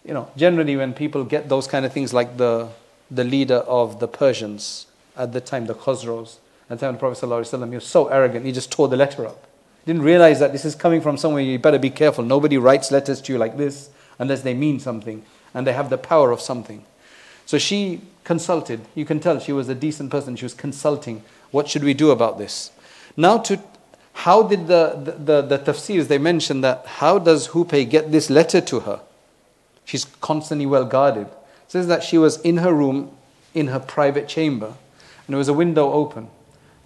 you 0.06 0.13
know, 0.13 0.30
generally 0.36 0.76
when 0.76 0.94
people 0.94 1.24
get 1.24 1.50
those 1.50 1.68
kind 1.68 1.86
of 1.86 1.94
things, 1.94 2.13
like 2.13 2.38
the, 2.38 2.70
the 3.10 3.24
leader 3.24 3.58
of 3.58 4.00
the 4.00 4.08
Persians 4.08 4.88
at 5.16 5.32
the 5.32 5.42
time, 5.42 5.66
the 5.66 5.76
Khosrows, 5.76 6.38
at 6.70 6.80
the 6.80 6.86
time 6.86 6.96
the 6.96 7.00
Prophet 7.00 7.26
ﷺ, 7.26 7.70
he 7.70 7.76
was 7.76 7.86
so 7.86 8.08
arrogant, 8.08 8.46
he 8.46 8.52
just 8.52 8.72
tore 8.72 8.88
the 8.88 8.98
letter 8.98 9.26
up. 9.26 9.48
Didn't 9.86 10.02
realize 10.02 10.39
that 10.39 10.52
this 10.52 10.66
is 10.66 10.76
coming 10.76 11.02
from 11.02 11.18
somewhere, 11.18 11.42
you 11.44 11.60
better 11.60 11.80
be 11.80 11.89
careful. 11.89 12.24
Nobody 12.24 12.58
writes 12.58 12.92
letters 12.92 13.22
to 13.22 13.34
you 13.34 13.38
like 13.38 13.58
this 13.58 13.89
unless 14.18 14.42
they 14.42 14.54
mean 14.54 14.80
something 14.80 15.24
and 15.54 15.68
they 15.68 15.74
have 15.74 15.89
the 15.89 15.98
power 15.98 16.32
of 16.32 16.39
something. 16.39 16.86
So 17.46 17.58
she 17.58 18.02
consulted. 18.24 18.82
You 18.96 19.06
can 19.06 19.20
tell 19.20 19.39
she 19.39 19.52
was 19.52 19.68
a 19.68 19.76
decent 19.76 20.10
person. 20.10 20.36
She 20.36 20.46
was 20.46 20.54
consulting. 20.54 21.24
What 21.52 21.68
should 21.68 21.84
we 21.84 21.94
do 21.94 22.12
about 22.12 22.38
this? 22.38 22.72
Now, 23.18 23.38
to 23.39 23.62
how 24.13 24.43
did 24.43 24.67
the, 24.67 24.99
the, 25.04 25.41
the, 25.41 25.58
the 25.58 25.60
tafsirs, 25.60 26.08
they 26.08 26.17
mentioned 26.17 26.63
that 26.63 26.86
how 26.86 27.19
does 27.19 27.47
Hoopoe 27.47 27.84
get 27.86 28.12
this 28.12 28.30
letter 28.30 28.62
to 28.62 28.82
her? 28.82 29.02
She's 29.86 30.06
constantly 30.21 30.65
well 30.65 30.86
guarded. 30.86 31.28
It 31.28 31.32
says 31.67 31.88
that 31.88 32.04
she 32.04 32.17
was 32.17 32.39
in 32.41 32.58
her 32.58 32.73
room, 32.73 33.12
in 33.54 33.67
her 33.67 33.80
private 33.80 34.28
chamber, 34.28 34.67
and 34.67 35.34
there 35.34 35.38
was 35.38 35.49
a 35.49 35.54
window 35.54 35.91
open. 35.91 36.30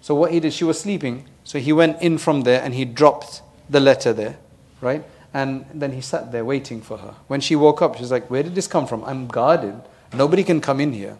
So 0.00 0.14
what 0.14 0.32
he 0.32 0.40
did, 0.40 0.52
she 0.52 0.64
was 0.64 0.80
sleeping, 0.80 1.26
so 1.44 1.58
he 1.58 1.72
went 1.72 2.00
in 2.02 2.18
from 2.18 2.42
there 2.42 2.62
and 2.62 2.74
he 2.74 2.84
dropped 2.84 3.42
the 3.68 3.80
letter 3.80 4.12
there, 4.12 4.38
right? 4.80 5.04
And 5.34 5.66
then 5.74 5.92
he 5.92 6.00
sat 6.00 6.32
there 6.32 6.44
waiting 6.44 6.80
for 6.80 6.98
her. 6.98 7.14
When 7.26 7.40
she 7.40 7.56
woke 7.56 7.82
up, 7.82 7.96
she's 7.96 8.10
like, 8.10 8.30
Where 8.30 8.42
did 8.42 8.54
this 8.54 8.66
come 8.66 8.86
from? 8.86 9.04
I'm 9.04 9.26
guarded. 9.26 9.80
Nobody 10.12 10.42
can 10.42 10.60
come 10.60 10.80
in 10.80 10.92
here. 10.92 11.18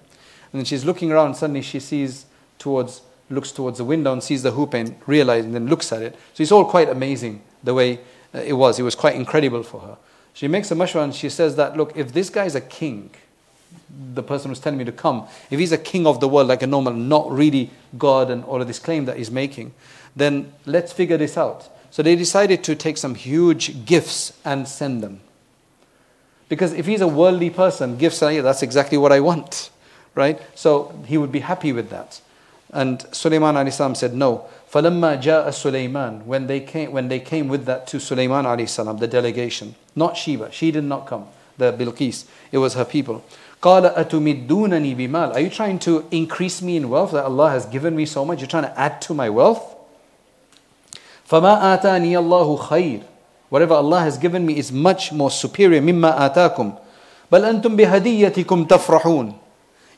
And 0.52 0.60
then 0.60 0.64
she's 0.64 0.84
looking 0.84 1.12
around, 1.12 1.34
suddenly 1.34 1.62
she 1.62 1.78
sees 1.78 2.24
towards, 2.58 3.02
looks 3.30 3.52
towards 3.52 3.78
the 3.78 3.84
window 3.84 4.12
and 4.12 4.22
sees 4.22 4.42
the 4.42 4.52
hoop 4.52 4.74
and 4.74 4.96
realizes 5.06 5.46
and 5.46 5.54
then 5.54 5.66
looks 5.66 5.92
at 5.92 6.02
it. 6.02 6.16
So 6.34 6.42
it's 6.42 6.52
all 6.52 6.64
quite 6.64 6.88
amazing 6.88 7.42
the 7.62 7.74
way 7.74 8.00
uh, 8.34 8.38
it 8.38 8.54
was. 8.54 8.78
It 8.78 8.82
was 8.82 8.94
quite 8.94 9.14
incredible 9.14 9.62
for 9.62 9.80
her. 9.80 9.96
She 10.32 10.48
makes 10.48 10.70
a 10.70 10.74
mashwara 10.74 11.04
and 11.04 11.14
she 11.14 11.28
says 11.28 11.56
that, 11.56 11.76
look, 11.76 11.96
if 11.96 12.12
this 12.12 12.30
guy 12.30 12.44
is 12.44 12.54
a 12.54 12.60
king, 12.60 13.10
the 14.14 14.22
person 14.22 14.50
who's 14.50 14.60
telling 14.60 14.78
me 14.78 14.84
to 14.84 14.92
come, 14.92 15.26
if 15.50 15.58
he's 15.58 15.72
a 15.72 15.78
king 15.78 16.06
of 16.06 16.20
the 16.20 16.28
world, 16.28 16.48
like 16.48 16.62
a 16.62 16.66
normal, 16.66 16.92
not 16.92 17.30
really 17.30 17.70
God 17.96 18.30
and 18.30 18.44
all 18.44 18.60
of 18.60 18.66
this 18.66 18.78
claim 18.78 19.04
that 19.06 19.16
he's 19.16 19.30
making, 19.30 19.74
then 20.14 20.52
let's 20.64 20.92
figure 20.92 21.16
this 21.16 21.36
out. 21.36 21.68
So 21.90 22.02
they 22.02 22.16
decided 22.16 22.62
to 22.64 22.74
take 22.74 22.98
some 22.98 23.14
huge 23.14 23.84
gifts 23.84 24.32
and 24.44 24.68
send 24.68 25.02
them. 25.02 25.20
Because 26.48 26.72
if 26.72 26.86
he's 26.86 27.00
a 27.00 27.08
worldly 27.08 27.50
person, 27.50 27.98
gifts 27.98 28.20
that's 28.20 28.62
exactly 28.62 28.96
what 28.96 29.12
I 29.12 29.20
want. 29.20 29.70
right? 30.14 30.40
So 30.54 30.94
he 31.06 31.18
would 31.18 31.32
be 31.32 31.40
happy 31.40 31.72
with 31.72 31.90
that. 31.90 32.20
And 32.71 33.05
Sulaiman 33.11 33.55
alayhi 33.55 33.95
said, 33.95 34.15
no. 34.15 34.45
فَلَمَّا 34.71 35.21
جَاءَ 35.21 35.47
سُلَيْمَانَ 35.49 36.25
when 36.25 36.47
they, 36.47 36.59
came, 36.59 36.91
when 36.91 37.07
they 37.07 37.19
came 37.19 37.47
with 37.47 37.65
that 37.65 37.85
to 37.87 37.99
Sulaiman 37.99 38.45
alayhi 38.45 38.99
the 38.99 39.07
delegation, 39.07 39.75
not 39.95 40.17
Sheba, 40.17 40.51
she 40.51 40.71
did 40.71 40.83
not 40.83 41.05
come, 41.05 41.27
the 41.57 41.71
Bilqis, 41.71 42.25
it 42.51 42.57
was 42.57 42.73
her 42.73 42.85
people. 42.85 43.23
قَالَ 43.61 43.95
أَتُمِدُّونَنِي 43.95 44.95
بِمَالٍ 44.97 45.35
Are 45.35 45.39
you 45.39 45.49
trying 45.49 45.77
to 45.79 46.05
increase 46.11 46.61
me 46.61 46.75
in 46.75 46.89
wealth 46.89 47.11
that 47.11 47.25
Allah 47.25 47.51
has 47.51 47.65
given 47.67 47.95
me 47.95 48.05
so 48.05 48.25
much? 48.25 48.39
You're 48.39 48.47
trying 48.47 48.63
to 48.63 48.79
add 48.79 49.01
to 49.03 49.13
my 49.13 49.29
wealth? 49.29 49.75
فَمَا 51.29 51.79
آتَانِيَ 51.79 52.11
اللَّهُ 52.11 52.59
خَيْرٌ 52.59 53.03
Whatever 53.49 53.75
Allah 53.75 53.99
has 54.01 54.17
given 54.17 54.45
me 54.45 54.57
is 54.57 54.71
much 54.71 55.11
more 55.11 55.29
superior 55.29 55.79
مِمَّا 55.79 56.33
آتَاكُمْ 56.33 56.79
بَلْ 57.31 57.61
أَنْتُمْ 57.61 57.77
بِهَدِيَّتِكُمْ 57.77 58.67
تَفْرَحُونَ 58.67 59.35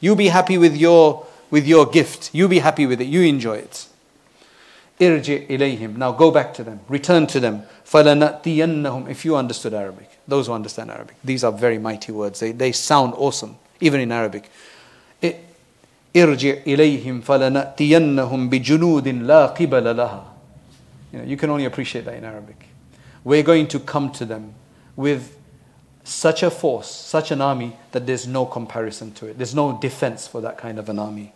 You 0.02 0.16
be 0.16 0.28
happy 0.28 0.58
with 0.58 0.76
your, 0.76 1.26
with 1.52 1.68
your 1.68 1.86
gift. 1.86 2.34
You 2.34 2.48
be 2.48 2.60
happy 2.60 2.86
with 2.86 3.02
it. 3.02 3.06
You 3.06 3.22
enjoy 3.22 3.58
it. 3.58 3.88
Irji 5.00 5.48
ilayhim. 5.48 5.98
Now 5.98 6.12
go 6.12 6.32
back 6.32 6.54
to 6.56 6.64
them. 6.64 6.80
Return 6.88 7.28
to 7.28 7.40
them. 7.40 7.64
فَلَنَأْتِيَنَّهُمْ 7.86 9.10
If 9.10 9.26
you 9.26 9.36
understood 9.36 9.74
Arabic. 9.74 10.10
Those 10.28 10.48
who 10.48 10.54
understand 10.54 10.92
Arabic. 10.92 11.18
These 11.24 11.44
are 11.44 11.52
very 11.52 11.78
mighty 11.78 12.12
words. 12.12 12.40
They, 12.40 12.52
they 12.52 12.72
sound 12.72 13.14
awesome, 13.16 13.58
even 13.80 14.00
in 14.00 14.12
Arabic. 14.12 14.50
ارجع 16.16 16.56
إليهم 16.68 17.22
فلنأتينهم 17.22 18.50
بجنود 18.50 19.08
لا 19.08 19.46
قبل 19.48 19.98
لها. 19.98 20.24
You, 21.12 21.20
know, 21.20 21.26
you 21.26 21.38
can 21.38 21.50
only 21.50 21.66
appreciate 21.66 22.06
that 22.06 22.16
in 22.16 22.24
Arabic. 22.24 22.68
We're 23.24 23.44
going 23.44 23.68
to 23.68 23.80
come 23.80 24.12
to 24.14 24.26
them 24.26 24.54
with 24.96 25.38
such 26.04 26.44
a 26.44 26.52
force, 26.52 26.90
such 26.90 27.32
an 27.32 27.42
army 27.42 27.76
that 27.92 28.06
there's 28.06 28.28
no 28.28 28.46
comparison 28.46 29.12
to 29.14 29.28
it. 29.28 29.38
There's 29.38 29.56
no 29.56 29.78
defense 29.78 30.28
for 30.28 30.42
that 30.42 30.58
kind 30.58 30.80
of 30.80 30.88
an 30.88 31.00
army. 31.00 31.34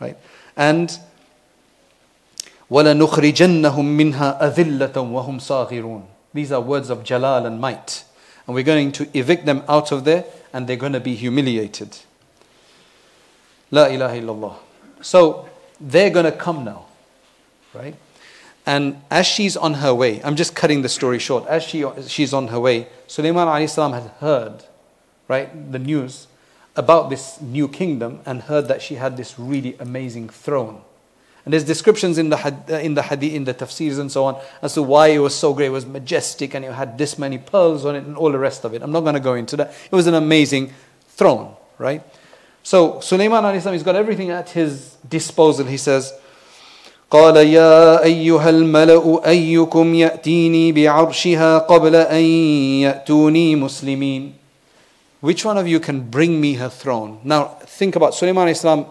Right? 0.00 0.16
And 0.56 0.90
وَلَنُخْرِجَنَّهُم 2.70 4.12
مِّنْهَا 4.12 4.40
أَذِلَّةً 4.40 4.92
وَهُمْ 4.92 5.38
صَاغِرُونَ 5.38 6.02
These 6.32 6.52
are 6.52 6.60
words 6.60 6.90
of 6.90 7.04
jalal 7.04 7.46
and 7.46 7.60
might. 7.60 8.04
And 8.46 8.54
we're 8.54 8.64
going 8.64 8.92
to 8.92 9.08
evict 9.16 9.46
them 9.46 9.62
out 9.68 9.92
of 9.92 10.04
there 10.04 10.24
and 10.52 10.66
they're 10.66 10.76
going 10.76 10.92
to 10.92 11.00
be 11.00 11.14
humiliated. 11.14 11.98
La 13.70 13.86
ilaha 13.86 14.20
illallah. 14.20 14.56
So 15.02 15.48
they're 15.80 16.10
going 16.10 16.26
to 16.26 16.32
come 16.32 16.64
now. 16.64 16.86
Right? 17.72 17.96
And 18.66 19.02
as 19.10 19.26
she's 19.26 19.56
on 19.56 19.74
her 19.74 19.94
way, 19.94 20.22
I'm 20.22 20.36
just 20.36 20.54
cutting 20.54 20.82
the 20.82 20.88
story 20.88 21.18
short. 21.18 21.46
As 21.46 21.62
she, 21.62 21.84
she's 22.06 22.32
on 22.32 22.48
her 22.48 22.58
way, 22.58 22.88
Sulaiman 23.06 23.46
had 23.92 24.10
heard, 24.20 24.64
right, 25.28 25.72
the 25.72 25.78
news 25.78 26.27
about 26.75 27.09
this 27.09 27.41
new 27.41 27.67
kingdom 27.67 28.21
and 28.25 28.41
heard 28.43 28.67
that 28.67 28.81
she 28.81 28.95
had 28.95 29.17
this 29.17 29.37
really 29.37 29.75
amazing 29.79 30.29
throne. 30.29 30.81
And 31.45 31.53
there's 31.53 31.63
descriptions 31.63 32.17
in 32.17 32.29
the, 32.29 32.37
had, 32.37 32.63
uh, 32.69 32.75
in 32.75 32.93
the 32.93 33.01
hadith, 33.01 33.33
in 33.33 33.43
the 33.43 33.53
tafsirs 33.53 33.99
and 33.99 34.11
so 34.11 34.25
on, 34.25 34.39
as 34.61 34.73
to 34.75 34.83
why 34.83 35.07
it 35.07 35.19
was 35.19 35.33
so 35.33 35.53
great. 35.53 35.67
It 35.67 35.71
was 35.71 35.85
majestic 35.85 36.53
and 36.53 36.63
it 36.63 36.71
had 36.73 36.97
this 36.97 37.17
many 37.17 37.37
pearls 37.37 37.85
on 37.85 37.95
it 37.95 38.03
and 38.03 38.15
all 38.15 38.31
the 38.31 38.39
rest 38.39 38.65
of 38.65 38.73
it. 38.73 38.81
I'm 38.81 38.91
not 38.91 39.01
going 39.01 39.15
to 39.15 39.21
go 39.21 39.33
into 39.33 39.57
that. 39.57 39.73
It 39.91 39.95
was 39.95 40.07
an 40.07 40.13
amazing 40.13 40.73
throne, 41.07 41.55
right? 41.77 42.03
So 42.61 42.99
Sulaiman 42.99 43.53
he's 43.53 43.83
got 43.83 43.95
everything 43.95 44.29
at 44.29 44.49
his 44.49 44.97
disposal. 45.09 45.65
He 45.65 45.77
says, 45.77 46.13
قال 47.09 47.35
يا 47.37 48.03
أيها 48.03 48.49
الملأ 48.49 49.25
أيكم 49.25 49.95
يأتيني 49.95 50.71
بعرشها 50.71 51.57
قبل 51.57 51.95
أن 51.95 52.23
يأتوني 52.85 53.55
مسلمين 53.55 54.38
which 55.21 55.43
one 55.43 55.57
of 55.57 55.67
you 55.67 55.79
can 55.79 56.09
bring 56.09 56.39
me 56.39 56.53
her 56.55 56.69
throne? 56.69 57.19
Now 57.23 57.45
think 57.45 57.95
about 57.95 58.15
Sulaiman 58.15 58.47
Islam. 58.47 58.85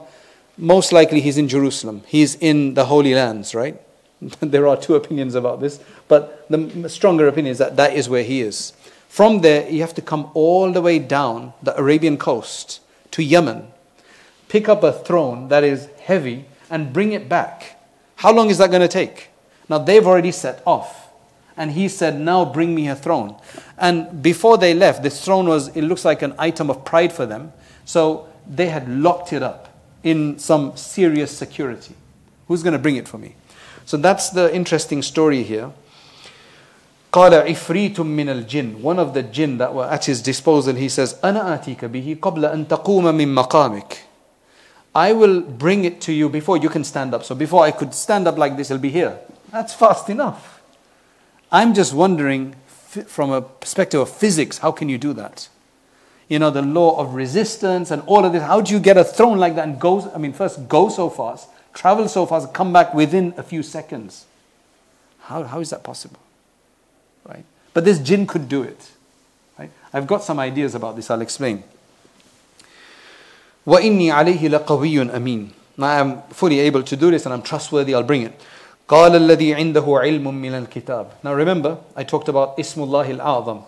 Most 0.58 0.92
likely 0.92 1.20
he's 1.20 1.38
in 1.38 1.48
Jerusalem. 1.48 2.02
He's 2.06 2.34
in 2.34 2.74
the 2.74 2.84
Holy 2.84 3.14
Lands, 3.14 3.54
right? 3.54 3.80
there 4.40 4.66
are 4.66 4.76
two 4.76 4.94
opinions 4.94 5.34
about 5.34 5.60
this, 5.60 5.80
but 6.08 6.46
the 6.50 6.88
stronger 6.88 7.28
opinion 7.28 7.52
is 7.52 7.58
that 7.58 7.76
that 7.76 7.94
is 7.94 8.08
where 8.08 8.24
he 8.24 8.42
is. 8.42 8.72
From 9.08 9.40
there, 9.40 9.68
you 9.70 9.80
have 9.80 9.94
to 9.94 10.02
come 10.02 10.30
all 10.34 10.70
the 10.70 10.82
way 10.82 10.98
down 10.98 11.54
the 11.62 11.78
Arabian 11.78 12.18
coast 12.18 12.80
to 13.12 13.22
Yemen, 13.22 13.68
pick 14.48 14.68
up 14.68 14.82
a 14.82 14.92
throne 14.92 15.48
that 15.48 15.64
is 15.64 15.88
heavy, 16.00 16.44
and 16.68 16.92
bring 16.92 17.12
it 17.12 17.28
back. 17.28 17.80
How 18.16 18.32
long 18.32 18.50
is 18.50 18.58
that 18.58 18.70
going 18.70 18.82
to 18.82 18.88
take? 18.88 19.28
Now 19.68 19.78
they've 19.78 20.06
already 20.06 20.32
set 20.32 20.62
off. 20.66 21.07
And 21.57 21.71
he 21.71 21.87
said, 21.87 22.19
Now 22.19 22.45
bring 22.45 22.73
me 22.73 22.87
a 22.87 22.95
throne. 22.95 23.35
And 23.77 24.21
before 24.21 24.57
they 24.57 24.73
left, 24.73 25.03
this 25.03 25.23
throne 25.23 25.47
was, 25.47 25.69
it 25.75 25.83
looks 25.83 26.03
like 26.03 26.21
an 26.21 26.33
item 26.39 26.69
of 26.69 26.83
pride 26.83 27.13
for 27.13 27.25
them. 27.25 27.53
So 27.85 28.27
they 28.47 28.69
had 28.69 28.89
locked 28.89 29.33
it 29.33 29.43
up 29.43 29.69
in 30.03 30.39
some 30.39 30.75
serious 30.75 31.35
security. 31.35 31.95
Who's 32.47 32.63
going 32.63 32.73
to 32.73 32.79
bring 32.79 32.95
it 32.95 33.07
for 33.07 33.17
me? 33.17 33.35
So 33.85 33.97
that's 33.97 34.29
the 34.29 34.53
interesting 34.53 35.01
story 35.01 35.43
here. 35.43 35.71
قال 37.11 37.33
عفريت 37.33 37.99
من 37.99 38.29
الجن 38.29 38.81
one 38.81 38.97
of 38.97 39.13
the 39.13 39.21
jinn 39.21 39.59
that 39.59 39.71
were 39.71 39.85
at 39.85 40.05
his 40.05 40.19
disposal 40.19 40.73
he 40.73 40.89
says 40.89 41.13
أنا 41.23 41.53
آتيك 41.53 41.85
به 41.85 42.17
قبل 42.19 42.45
أن 42.45 42.67
تقوم 42.67 43.15
من 43.15 43.35
مقامك 43.35 43.97
I 44.95 45.13
will 45.13 45.41
bring 45.41 45.85
it 45.85 46.01
to 46.01 46.11
you 46.13 46.29
before 46.29 46.57
you 46.57 46.69
can 46.69 46.83
stand 46.83 47.15
up. 47.15 47.23
So 47.23 47.33
before 47.33 47.63
I 47.63 47.71
could 47.71 47.95
stand 47.95 48.27
up 48.27 48.37
like 48.37 48.57
this, 48.57 48.69
it'll 48.69 48.81
be 48.81 48.91
here. 48.91 49.17
That's 49.51 49.73
fast 49.73 50.07
enough. 50.09 50.56
I'm 51.51 51.73
just 51.73 51.93
wondering, 51.93 52.55
from 53.07 53.31
a 53.31 53.41
perspective 53.41 53.99
of 54.01 54.09
physics, 54.09 54.59
how 54.59 54.71
can 54.71 54.89
you 54.89 54.97
do 54.97 55.13
that? 55.13 55.49
You 56.27 56.39
know, 56.39 56.49
the 56.49 56.61
law 56.61 56.99
of 56.99 57.13
resistance 57.13 57.91
and 57.91 58.01
all 58.05 58.25
of 58.25 58.33
this. 58.33 58.41
How 58.41 58.61
do 58.61 58.73
you 58.73 58.79
get 58.79 58.97
a 58.97 59.03
throne 59.03 59.37
like 59.37 59.55
that 59.55 59.67
and 59.67 59.79
go, 59.79 60.11
I 60.13 60.17
mean, 60.17 60.33
first 60.33 60.67
go 60.67 60.89
so 60.89 61.09
fast, 61.09 61.49
travel 61.73 62.07
so 62.07 62.25
fast, 62.25 62.53
come 62.53 62.73
back 62.73 62.93
within 62.93 63.33
a 63.37 63.43
few 63.43 63.61
seconds? 63.61 64.25
How, 65.19 65.43
how 65.43 65.59
is 65.59 65.69
that 65.69 65.83
possible? 65.83 66.19
Right? 67.25 67.45
But 67.73 67.85
this 67.85 67.99
jinn 67.99 68.27
could 68.27 68.49
do 68.49 68.63
it. 68.63 68.91
Right? 69.57 69.71
I've 69.93 70.07
got 70.07 70.23
some 70.23 70.39
ideas 70.39 70.75
about 70.75 70.95
this, 70.95 71.09
I'll 71.09 71.21
explain. 71.21 71.63
وَإِنِّي 73.65 74.11
عَلَيْهِ 74.11 74.39
لَقَوِيٌّ 74.39 75.09
أَمِينٌ 75.11 75.49
I 75.79 75.99
am 75.99 76.21
fully 76.23 76.59
able 76.59 76.83
to 76.83 76.95
do 76.95 77.09
this 77.09 77.25
and 77.25 77.33
I'm 77.33 77.41
trustworthy, 77.41 77.95
I'll 77.95 78.03
bring 78.03 78.23
it. 78.23 78.39
قال 78.87 79.15
الذي 79.15 79.55
عنده 79.55 79.85
علم 79.87 80.41
من 80.41 80.67
الكتاب. 80.67 81.07
Now 81.23 81.33
remember, 81.33 81.77
I 81.95 82.03
talked 82.03 82.27
about 82.27 82.57
Ismullah 82.57 83.07
al-A'zam, 83.09 83.63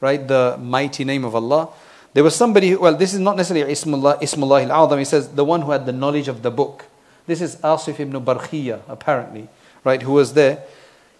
right? 0.00 0.26
The 0.26 0.56
mighty 0.60 1.04
name 1.04 1.24
of 1.24 1.34
Allah. 1.34 1.68
There 2.14 2.24
was 2.24 2.34
somebody, 2.34 2.70
who, 2.70 2.80
well, 2.80 2.94
this 2.94 3.12
is 3.14 3.20
not 3.20 3.36
necessarily 3.36 3.72
Ismullah, 3.72 4.20
Ismullah 4.20 4.68
al-A'zam. 4.68 4.98
He 4.98 5.04
says 5.04 5.28
the 5.28 5.44
one 5.44 5.62
who 5.62 5.70
had 5.70 5.86
the 5.86 5.92
knowledge 5.92 6.28
of 6.28 6.42
the 6.42 6.50
book. 6.50 6.86
This 7.26 7.40
is 7.40 7.56
Asif 7.56 8.00
ibn 8.00 8.20
Barkhiyya, 8.24 8.80
apparently, 8.88 9.48
right? 9.84 10.02
Who 10.02 10.12
was 10.12 10.34
there. 10.34 10.62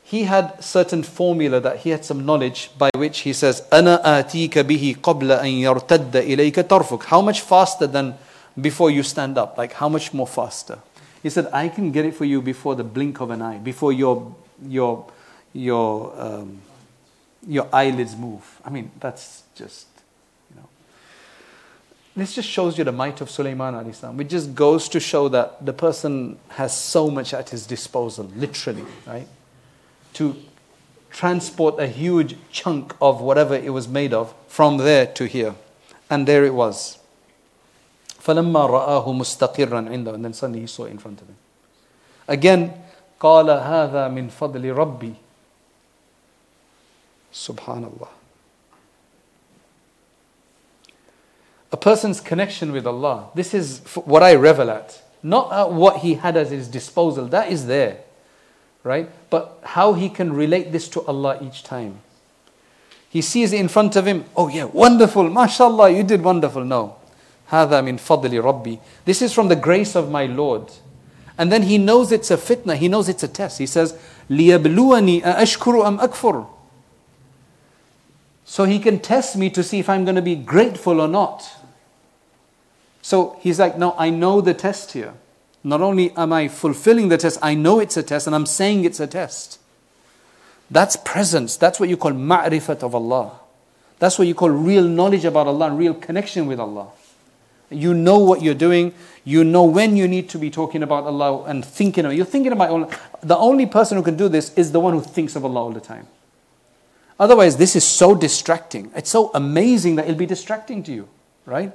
He 0.03 0.25
had 0.25 0.65
certain 0.65 1.05
formula 1.05 1.61
that 1.61 1.79
he 1.79 1.91
had 1.91 2.05
some 2.05 2.27
knowledge 2.27 2.71
by 2.77 2.91
which 2.97 3.21
he 3.21 3.33
says, 3.33 3.63
أنا 3.71 4.03
آتيك 4.03 4.59
به 4.59 4.97
قبل 5.01 5.39
أن 5.39 5.63
يرتد 5.63 6.17
إليك 6.17 6.67
طرفك. 6.67 7.05
How 7.05 7.21
much 7.21 7.43
faster 7.43 7.87
than 7.87 8.15
before 8.61 8.91
you 8.91 9.05
stand 9.05 9.39
up? 9.39 9.57
Like, 9.57 9.75
how 9.75 9.89
much 9.89 10.13
more 10.13 10.27
faster? 10.27 10.79
He 11.26 11.32
said, 11.32 11.50
I 11.52 11.70
can 11.70 11.92
get 11.92 12.06
it 12.06 12.14
for 12.14 12.24
you 12.24 12.40
before 12.40 12.76
the 12.76 12.84
blink 12.84 13.20
of 13.20 13.32
an 13.32 13.42
eye, 13.42 13.58
before 13.58 13.92
your, 13.92 14.36
your, 14.64 15.08
your, 15.54 16.14
um, 16.22 16.62
your 17.48 17.68
eyelids 17.74 18.16
move. 18.16 18.62
I 18.64 18.70
mean, 18.70 18.92
that's 19.00 19.42
just, 19.56 19.88
you 20.52 20.62
know. 20.62 20.70
This 22.16 22.36
just 22.36 22.48
shows 22.48 22.78
you 22.78 22.84
the 22.84 22.92
might 22.92 23.22
of 23.22 23.32
Sulaiman 23.32 23.74
al-Islam. 23.74 24.22
It 24.22 24.30
just 24.30 24.54
goes 24.54 24.88
to 24.90 25.00
show 25.00 25.28
that 25.30 25.66
the 25.66 25.74
person 25.74 26.38
has 26.50 26.80
so 26.80 27.10
much 27.10 27.34
at 27.34 27.50
his 27.50 27.66
disposal, 27.66 28.30
literally, 28.36 28.86
right? 29.08 29.28
To 30.14 30.36
transport 31.10 31.80
a 31.80 31.88
huge 31.88 32.36
chunk 32.52 32.96
of 33.02 33.20
whatever 33.20 33.56
it 33.56 33.74
was 33.74 33.88
made 33.88 34.14
of 34.14 34.32
from 34.48 34.78
there 34.78 35.08
to 35.08 35.26
here. 35.26 35.56
And 36.08 36.28
there 36.28 36.46
it 36.46 36.54
was. 36.54 37.00
فلما 38.25 38.67
رآه 38.67 39.13
مستقرا 39.13 39.79
عنده 39.89 40.15
and 40.15 40.25
then 40.25 40.33
suddenly 40.33 40.61
he 40.61 40.67
saw 40.67 40.85
it 40.85 40.91
in 40.91 40.99
front 40.99 41.21
of 41.21 41.29
him 41.29 41.37
again 42.29 42.73
قال 43.21 43.51
هذا 43.51 44.09
من 44.09 44.29
فضل 44.29 44.73
ربي 44.75 45.15
subhanallah 47.33 48.09
a 51.73 51.77
person's 51.77 52.21
connection 52.21 52.73
with 52.73 52.87
Allah 52.87 53.29
this 53.35 53.55
is 53.55 53.81
what 54.05 54.23
I 54.23 54.35
revel 54.35 54.71
at 54.71 55.03
not 55.23 55.73
what 55.73 55.99
he 55.99 56.15
had 56.15 56.37
at 56.37 56.49
his 56.49 56.69
disposal 56.69 57.27
that 57.27 57.51
is 57.51 57.67
there 57.67 57.99
right 58.83 59.09
but 59.31 59.61
how 59.63 59.93
he 59.93 60.09
can 60.09 60.33
relate 60.33 60.73
this 60.73 60.89
to 60.89 61.03
Allah 61.03 61.39
each 61.41 61.63
time 61.63 62.01
he 63.09 63.23
sees 63.23 63.53
it 63.53 63.61
in 63.61 63.69
front 63.69 63.97
of 63.97 64.07
him 64.07 64.25
oh 64.37 64.49
yeah 64.49 64.65
wonderful 64.65 65.29
mashallah 65.29 65.91
you 65.91 66.03
did 66.03 66.23
wonderful 66.23 66.65
no 66.65 66.97
هذا 67.51 67.81
من 67.81 67.99
فضل 67.99 68.43
ربي. 68.43 68.79
This 69.05 69.23
is 69.23 69.33
from 69.33 69.49
the 69.49 69.57
grace 69.57 69.95
of 69.95 70.11
my 70.11 70.27
Lord. 70.27 70.71
And 71.37 71.51
then 71.51 71.63
he 71.63 71.79
knows 71.79 72.13
it's 72.13 72.31
a 72.31 72.37
fitna, 72.37 72.77
he 72.77 72.89
knows 72.89 73.09
it's 73.09 73.23
a 73.23 73.29
test. 73.29 73.59
He 73.59 73.67
says, 73.67 73.99
لِيَبْلُوَنِي 74.29 75.23
أَأَشْكُرُ 75.23 75.85
أَمْ 75.85 75.99
أَكْفُرُ 75.99 76.47
So 78.45 78.65
he 78.65 78.79
can 78.79 78.99
test 78.99 79.37
me 79.37 79.49
to 79.51 79.63
see 79.63 79.79
if 79.79 79.89
I'm 79.89 80.05
going 80.05 80.17
to 80.17 80.23
be 80.23 80.37
grateful 80.37 81.01
or 81.01 81.09
not. 81.09 81.49
So 83.01 83.39
he's 83.41 83.59
like, 83.59 83.79
no, 83.79 83.95
I 83.97 84.11
know 84.11 84.41
the 84.41 84.53
test 84.53 84.93
here. 84.93 85.15
Not 85.65 85.81
only 85.81 86.13
am 86.17 86.33
I 86.33 86.49
fulfilling 86.49 87.09
the 87.09 87.17
test, 87.17 87.39
I 87.43 87.55
know 87.55 87.81
it's 87.81 87.97
a 87.97 88.03
test 88.03 88.27
and 88.27 88.37
I'm 88.37 88.47
saying 88.47 88.85
it's 88.85 89.01
a 89.01 89.07
test. 89.07 89.59
That's 90.71 90.97
presence. 90.97 91.57
That's 91.57 91.81
what 91.81 91.89
you 91.89 91.97
call 91.97 92.13
ma'rifat 92.13 92.83
of 92.83 92.95
Allah. 92.95 93.33
That's 93.99 94.19
what 94.19 94.29
you 94.29 94.35
call 94.35 94.51
real 94.51 94.85
knowledge 94.85 95.25
about 95.25 95.47
Allah 95.47 95.69
and 95.69 95.79
real 95.79 95.95
connection 95.95 96.47
with 96.47 96.61
Allah. 96.61 96.89
You 97.70 97.94
know 97.94 98.20
what 98.20 98.42
you're 98.42 98.54
doing. 98.54 98.94
You 99.24 99.44
know 99.44 99.64
when 99.64 99.98
you 99.98 100.08
need 100.08 100.30
to 100.30 100.38
be 100.38 100.52
talking 100.52 100.84
about 100.84 101.06
Allah 101.06 101.44
and 101.46 101.66
thinking 101.66 102.10
You're 102.12 102.26
thinking 102.26 102.52
about 102.52 102.70
Allah. 102.70 102.90
The 103.22 103.38
only 103.38 103.66
person 103.66 103.98
who 103.98 104.04
can 104.04 104.16
do 104.16 104.30
this 104.30 104.54
is 104.56 104.72
the 104.72 104.80
one 104.80 104.94
who 104.94 105.02
thinks 105.02 105.36
of 105.36 105.44
Allah 105.44 105.62
all 105.62 105.72
the 105.72 105.82
time. 105.82 106.08
Otherwise, 107.20 107.58
this 107.58 107.76
is 107.76 107.84
so 107.84 108.14
distracting. 108.14 108.92
It's 108.96 109.10
so 109.10 109.32
amazing 109.34 109.96
that 109.96 110.06
it'll 110.06 110.18
be 110.18 110.26
distracting 110.26 110.84
to 110.84 110.92
you, 110.92 111.08
right? 111.46 111.72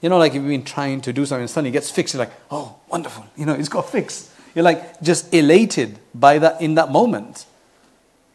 You 0.00 0.08
know, 0.08 0.18
like 0.18 0.32
if 0.32 0.36
you've 0.36 0.48
been 0.48 0.64
trying 0.64 1.00
to 1.02 1.12
do 1.12 1.26
something 1.26 1.42
and 1.42 1.50
suddenly 1.50 1.70
it 1.70 1.72
gets 1.72 1.90
fixed, 1.90 2.14
you're 2.14 2.24
like, 2.24 2.34
oh, 2.50 2.76
wonderful. 2.88 3.26
You 3.36 3.46
know, 3.46 3.54
it's 3.54 3.68
got 3.68 3.88
fixed. 3.90 4.30
You're 4.54 4.64
like 4.64 5.00
just 5.00 5.32
elated 5.32 5.98
by 6.14 6.38
that 6.38 6.60
in 6.60 6.74
that 6.74 6.90
moment. 6.90 7.46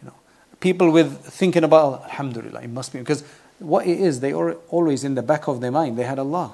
You 0.02 0.08
know, 0.08 0.16
people 0.60 0.92
with 0.92 1.26
thinking 1.26 1.64
about 1.64 2.04
Alhamdulillah, 2.04 2.62
it 2.62 2.70
must 2.70 2.94
be 2.94 3.00
because 3.00 3.24
what 3.60 3.88
it 3.88 4.00
is, 4.00 4.20
they 4.20 4.34
are 4.34 4.54
always 4.70 5.04
in 5.04 5.16
the 5.16 5.22
back 5.22 5.48
of 5.48 5.62
their 5.62 5.72
mind, 5.72 5.98
they 5.98 6.04
had 6.04 6.20
Allah. 6.20 6.54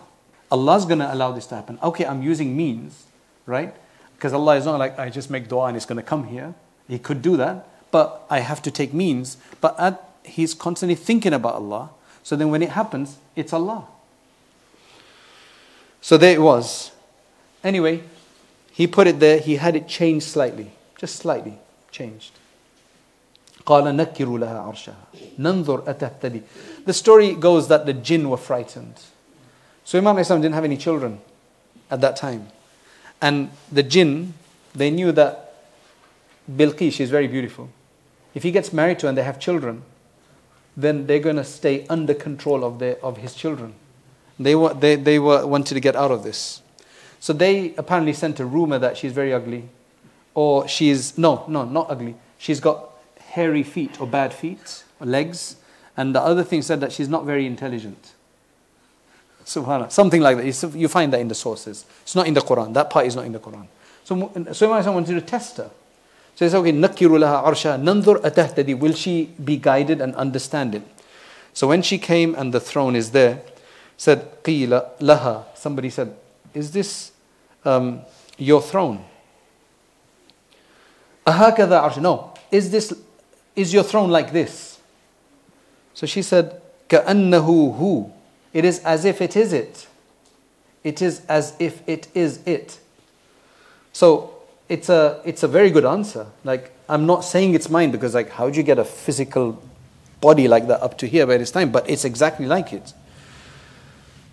Allah's 0.52 0.86
going 0.86 1.00
to 1.00 1.14
allow 1.14 1.32
this 1.32 1.48
to 1.48 1.56
happen. 1.56 1.80
Okay, 1.82 2.06
I'm 2.06 2.22
using 2.22 2.56
means, 2.56 3.06
right? 3.46 3.74
Because 4.16 4.34
Allah 4.34 4.56
is 4.56 4.66
not 4.66 4.80
like 4.80 4.98
I 5.00 5.10
just 5.10 5.30
make 5.30 5.48
dua 5.48 5.66
and 5.66 5.78
it's 5.78 5.86
going 5.86 5.98
to 5.98 6.04
come 6.04 6.28
here. 6.28 6.54
He 6.88 7.00
could 7.00 7.22
do 7.22 7.38
that, 7.38 7.68
but 7.92 8.26
I 8.30 8.40
have 8.40 8.62
to 8.64 8.72
take 8.72 8.94
means. 8.94 9.38
But 9.62 9.80
at, 9.80 10.10
he's 10.24 10.54
constantly 10.54 10.96
thinking 10.96 11.34
about 11.34 11.56
Allah. 11.56 11.90
So 12.22 12.36
then 12.36 12.50
when 12.50 12.62
it 12.62 12.70
happens, 12.70 13.18
it's 13.36 13.52
Allah. 13.52 13.88
So 16.02 16.18
there 16.18 16.34
it 16.34 16.42
was. 16.42 16.92
Anyway, 17.64 18.04
he 18.72 18.88
put 18.88 19.08
it 19.08 19.20
there, 19.20 19.40
he 19.40 19.56
had 19.56 19.76
it 19.76 19.88
changed 19.88 20.26
slightly, 20.26 20.72
just 20.98 21.16
slightly 21.16 21.60
changed. 21.92 22.32
قال 23.67 23.97
نكروا 23.97 24.39
لها 24.39 24.59
عرشها 24.59 24.97
ننظر 25.39 25.83
أتهتدي 25.87 26.43
The 26.87 26.93
story 26.93 27.35
goes 27.35 27.69
that 27.69 27.85
the 27.85 27.93
jinn 27.93 28.31
were 28.31 28.39
frightened. 28.39 28.95
So 29.85 29.99
Imam 29.99 30.19
Islam 30.19 30.41
didn't 30.41 30.55
have 30.55 30.65
any 30.65 30.77
children 30.77 31.21
at 31.91 32.01
that 32.01 32.17
time. 32.17 32.49
And 33.21 33.51
the 33.71 33.83
jinn, 33.83 34.35
they 34.75 34.91
knew 34.91 35.13
that 35.13 35.55
Bilqis, 36.51 36.93
she's 36.93 37.11
very 37.11 37.27
beautiful. 37.27 37.69
If 38.35 38.43
he 38.43 38.51
gets 38.51 38.73
married 38.73 38.99
to 39.01 39.07
her 39.07 39.09
and 39.09 39.19
they 39.19 39.23
have 39.23 39.39
children, 39.39 39.83
then 40.77 41.07
they're 41.07 41.19
going 41.19 41.37
to 41.37 41.45
stay 41.45 41.87
under 41.89 42.15
control 42.15 42.65
of, 42.65 42.79
their, 42.79 42.97
of 43.05 43.19
his 43.19 43.35
children. 43.35 43.75
They, 44.39 44.55
were, 44.55 44.73
they, 44.73 44.97
they 44.97 45.19
were, 45.19 45.47
wanted 45.47 45.75
to 45.75 45.81
get 45.81 45.97
out 45.97 46.11
of 46.11 46.23
this. 46.23 46.63
So 47.21 47.33
they 47.33 47.75
apparently 47.77 48.13
sent 48.13 48.39
a 48.39 48.47
rumor 48.47 48.79
that 48.79 48.97
she's 48.97 49.13
very 49.13 49.35
ugly, 49.35 49.69
or 50.35 50.69
she's, 50.69 51.19
no, 51.19 51.45
no, 51.49 51.65
not 51.65 51.91
ugly. 51.91 52.15
She's 52.39 52.61
got 52.61 52.91
hairy 53.34 53.64
feet 53.64 54.00
or 54.00 54.06
bad 54.06 54.32
feet 54.32 54.84
or 55.00 55.08
legs. 55.08 55.56
And 55.98 56.14
the 56.14 56.22
other 56.22 56.44
thing 56.44 56.62
said 56.62 56.80
that 56.82 56.92
she's 56.92 57.10
not 57.10 57.26
very 57.26 57.46
intelligent. 57.48 58.14
Subhanallah. 59.44 59.92
Something 59.92 60.22
like 60.22 60.38
that. 60.38 60.76
You 60.76 60.88
find 60.88 61.12
that 61.14 61.20
in 61.20 61.28
the 61.28 61.36
sources. 61.36 61.86
It's 62.04 62.16
not 62.16 62.28
in 62.28 62.36
the 62.36 62.42
Quran. 62.42 62.74
That 62.74 62.90
part 62.90 63.08
is 63.08 63.16
not 63.16 63.26
in 63.26 63.32
the 63.32 63.40
Quran. 63.40 63.68
So, 64.04 64.32
so 64.54 64.72
Imam 64.72 64.94
wanted 64.94 65.16
to 65.16 65.22
test 65.22 65.58
her. 65.58 65.72
So 66.36 66.46
he 66.46 66.50
said, 66.50 66.60
okay, 66.60 66.72
نَكِّرُ 66.72 67.10
لَهَا 67.10 67.44
arsha 67.44 67.82
nandur 67.82 68.22
أَتَهْتَدِي 68.22 68.78
Will 68.78 68.94
she 68.94 69.26
be 69.44 69.58
guided 69.58 70.00
and 70.00 70.16
understand 70.16 70.76
it? 70.76 70.84
So 71.54 71.68
when 71.68 71.82
she 71.82 71.98
came 71.98 72.36
and 72.36 72.54
the 72.54 72.60
throne 72.60 72.96
is 72.96 73.12
there, 73.12 73.42
said, 73.98 74.44
قِيلَ 74.44 75.00
laha. 75.00 75.46
Somebody 75.56 75.90
said, 75.90 76.16
is 76.54 76.72
this 76.72 77.12
um, 77.66 78.02
your 78.38 78.62
throne? 78.62 79.04
Ahakada 81.26 81.90
arsh. 81.90 82.02
No. 82.02 82.34
Is 82.52 82.70
this 82.70 82.94
is 83.57 83.73
your 83.73 83.83
throne 83.83 84.11
like 84.11 84.33
this? 84.33 84.79
So 85.95 86.07
she 86.07 86.23
said, 86.23 86.61
كأنه 86.89 87.79
هو. 87.79 88.11
It 88.53 88.65
is 88.65 88.79
as 88.81 89.05
if 89.05 89.21
it 89.21 89.37
is 89.37 89.53
it. 89.53 89.87
It 90.85 91.03
is 91.03 91.23
as 91.29 91.55
if 91.59 91.83
it 91.87 92.09
is 92.15 92.41
it. 92.47 92.79
So 93.93 94.35
it's 94.69 94.89
a 94.89 95.21
it's 95.25 95.43
a 95.43 95.49
very 95.49 95.71
good 95.71 95.85
answer. 95.85 96.27
Like 96.45 96.73
I'm 96.89 97.05
not 97.07 97.25
saying 97.25 97.55
it's 97.55 97.69
mine 97.69 97.91
because 97.91 98.15
like 98.15 98.31
how 98.31 98.49
do 98.49 98.57
you 98.57 98.63
get 98.63 98.79
a 98.79 98.85
physical 98.85 99.61
body 100.21 100.49
like 100.49 100.67
that 100.69 100.83
up 100.83 100.97
to 100.99 101.07
here 101.07 101.27
by 101.27 101.37
this 101.37 101.51
time? 101.51 101.71
But 101.73 101.89
it's 101.91 102.05
exactly 102.05 102.47
like 102.47 102.73
it. 102.73 102.95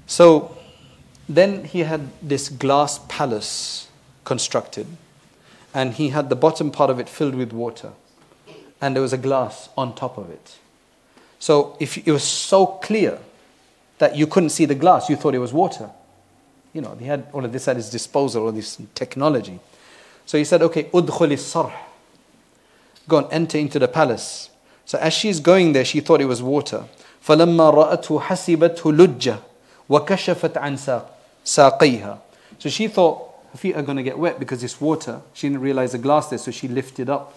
So 0.07 0.55
then 1.27 1.65
he 1.65 1.79
had 1.79 2.09
this 2.21 2.49
glass 2.49 2.99
palace 3.09 3.87
constructed, 4.23 4.87
and 5.73 5.93
he 5.93 6.09
had 6.09 6.29
the 6.29 6.35
bottom 6.35 6.71
part 6.71 6.89
of 6.89 6.99
it 6.99 7.09
filled 7.09 7.35
with 7.35 7.51
water, 7.51 7.93
and 8.81 8.95
there 8.95 9.01
was 9.01 9.13
a 9.13 9.17
glass 9.17 9.69
on 9.77 9.95
top 9.95 10.17
of 10.17 10.29
it. 10.29 10.57
So 11.39 11.75
if 11.79 11.97
it 11.97 12.11
was 12.11 12.23
so 12.23 12.65
clear 12.65 13.19
that 13.97 14.15
you 14.15 14.27
couldn't 14.27 14.49
see 14.49 14.65
the 14.65 14.75
glass, 14.75 15.09
you 15.09 15.15
thought 15.15 15.35
it 15.35 15.39
was 15.39 15.53
water. 15.53 15.89
You 16.73 16.81
know, 16.81 16.95
he 16.95 17.05
had 17.05 17.27
all 17.31 17.45
of 17.45 17.53
this 17.53 17.67
at 17.67 17.77
his 17.77 17.89
disposal, 17.89 18.45
all 18.45 18.51
this 18.51 18.81
technology. 18.93 19.59
So 20.25 20.37
he 20.37 20.43
said, 20.43 20.61
okay, 20.63 20.85
udkhuli 20.85 21.37
sarh. 21.37 21.73
Go 23.07 23.19
and 23.19 23.27
enter 23.31 23.57
into 23.57 23.79
the 23.79 23.87
palace. 23.87 24.49
So 24.85 24.97
as 24.99 25.13
she's 25.13 25.39
going 25.39 25.73
there, 25.73 25.85
she 25.85 25.99
thought 25.99 26.21
it 26.21 26.25
was 26.25 26.41
water. 26.41 26.85
فلما 27.25 27.71
رأته 27.71 28.19
حسبته 28.19 28.93
لجة 28.93 29.39
وكشفت 29.89 30.57
عن 30.57 30.77
ساق 30.77 31.09
ساقيها. 31.45 32.19
So 32.59 32.69
she 32.69 32.87
thought 32.87 33.21
her 33.51 33.57
feet 33.57 33.75
are 33.75 33.81
going 33.81 33.97
to 33.97 34.03
get 34.03 34.17
wet 34.17 34.39
because 34.39 34.63
it's 34.63 34.79
water. 34.81 35.21
She 35.33 35.47
didn't 35.47 35.61
realize 35.61 35.93
the 35.93 35.97
glass 35.97 36.29
there, 36.29 36.39
so 36.39 36.51
she 36.51 36.67
lifted 36.67 37.09
up. 37.09 37.33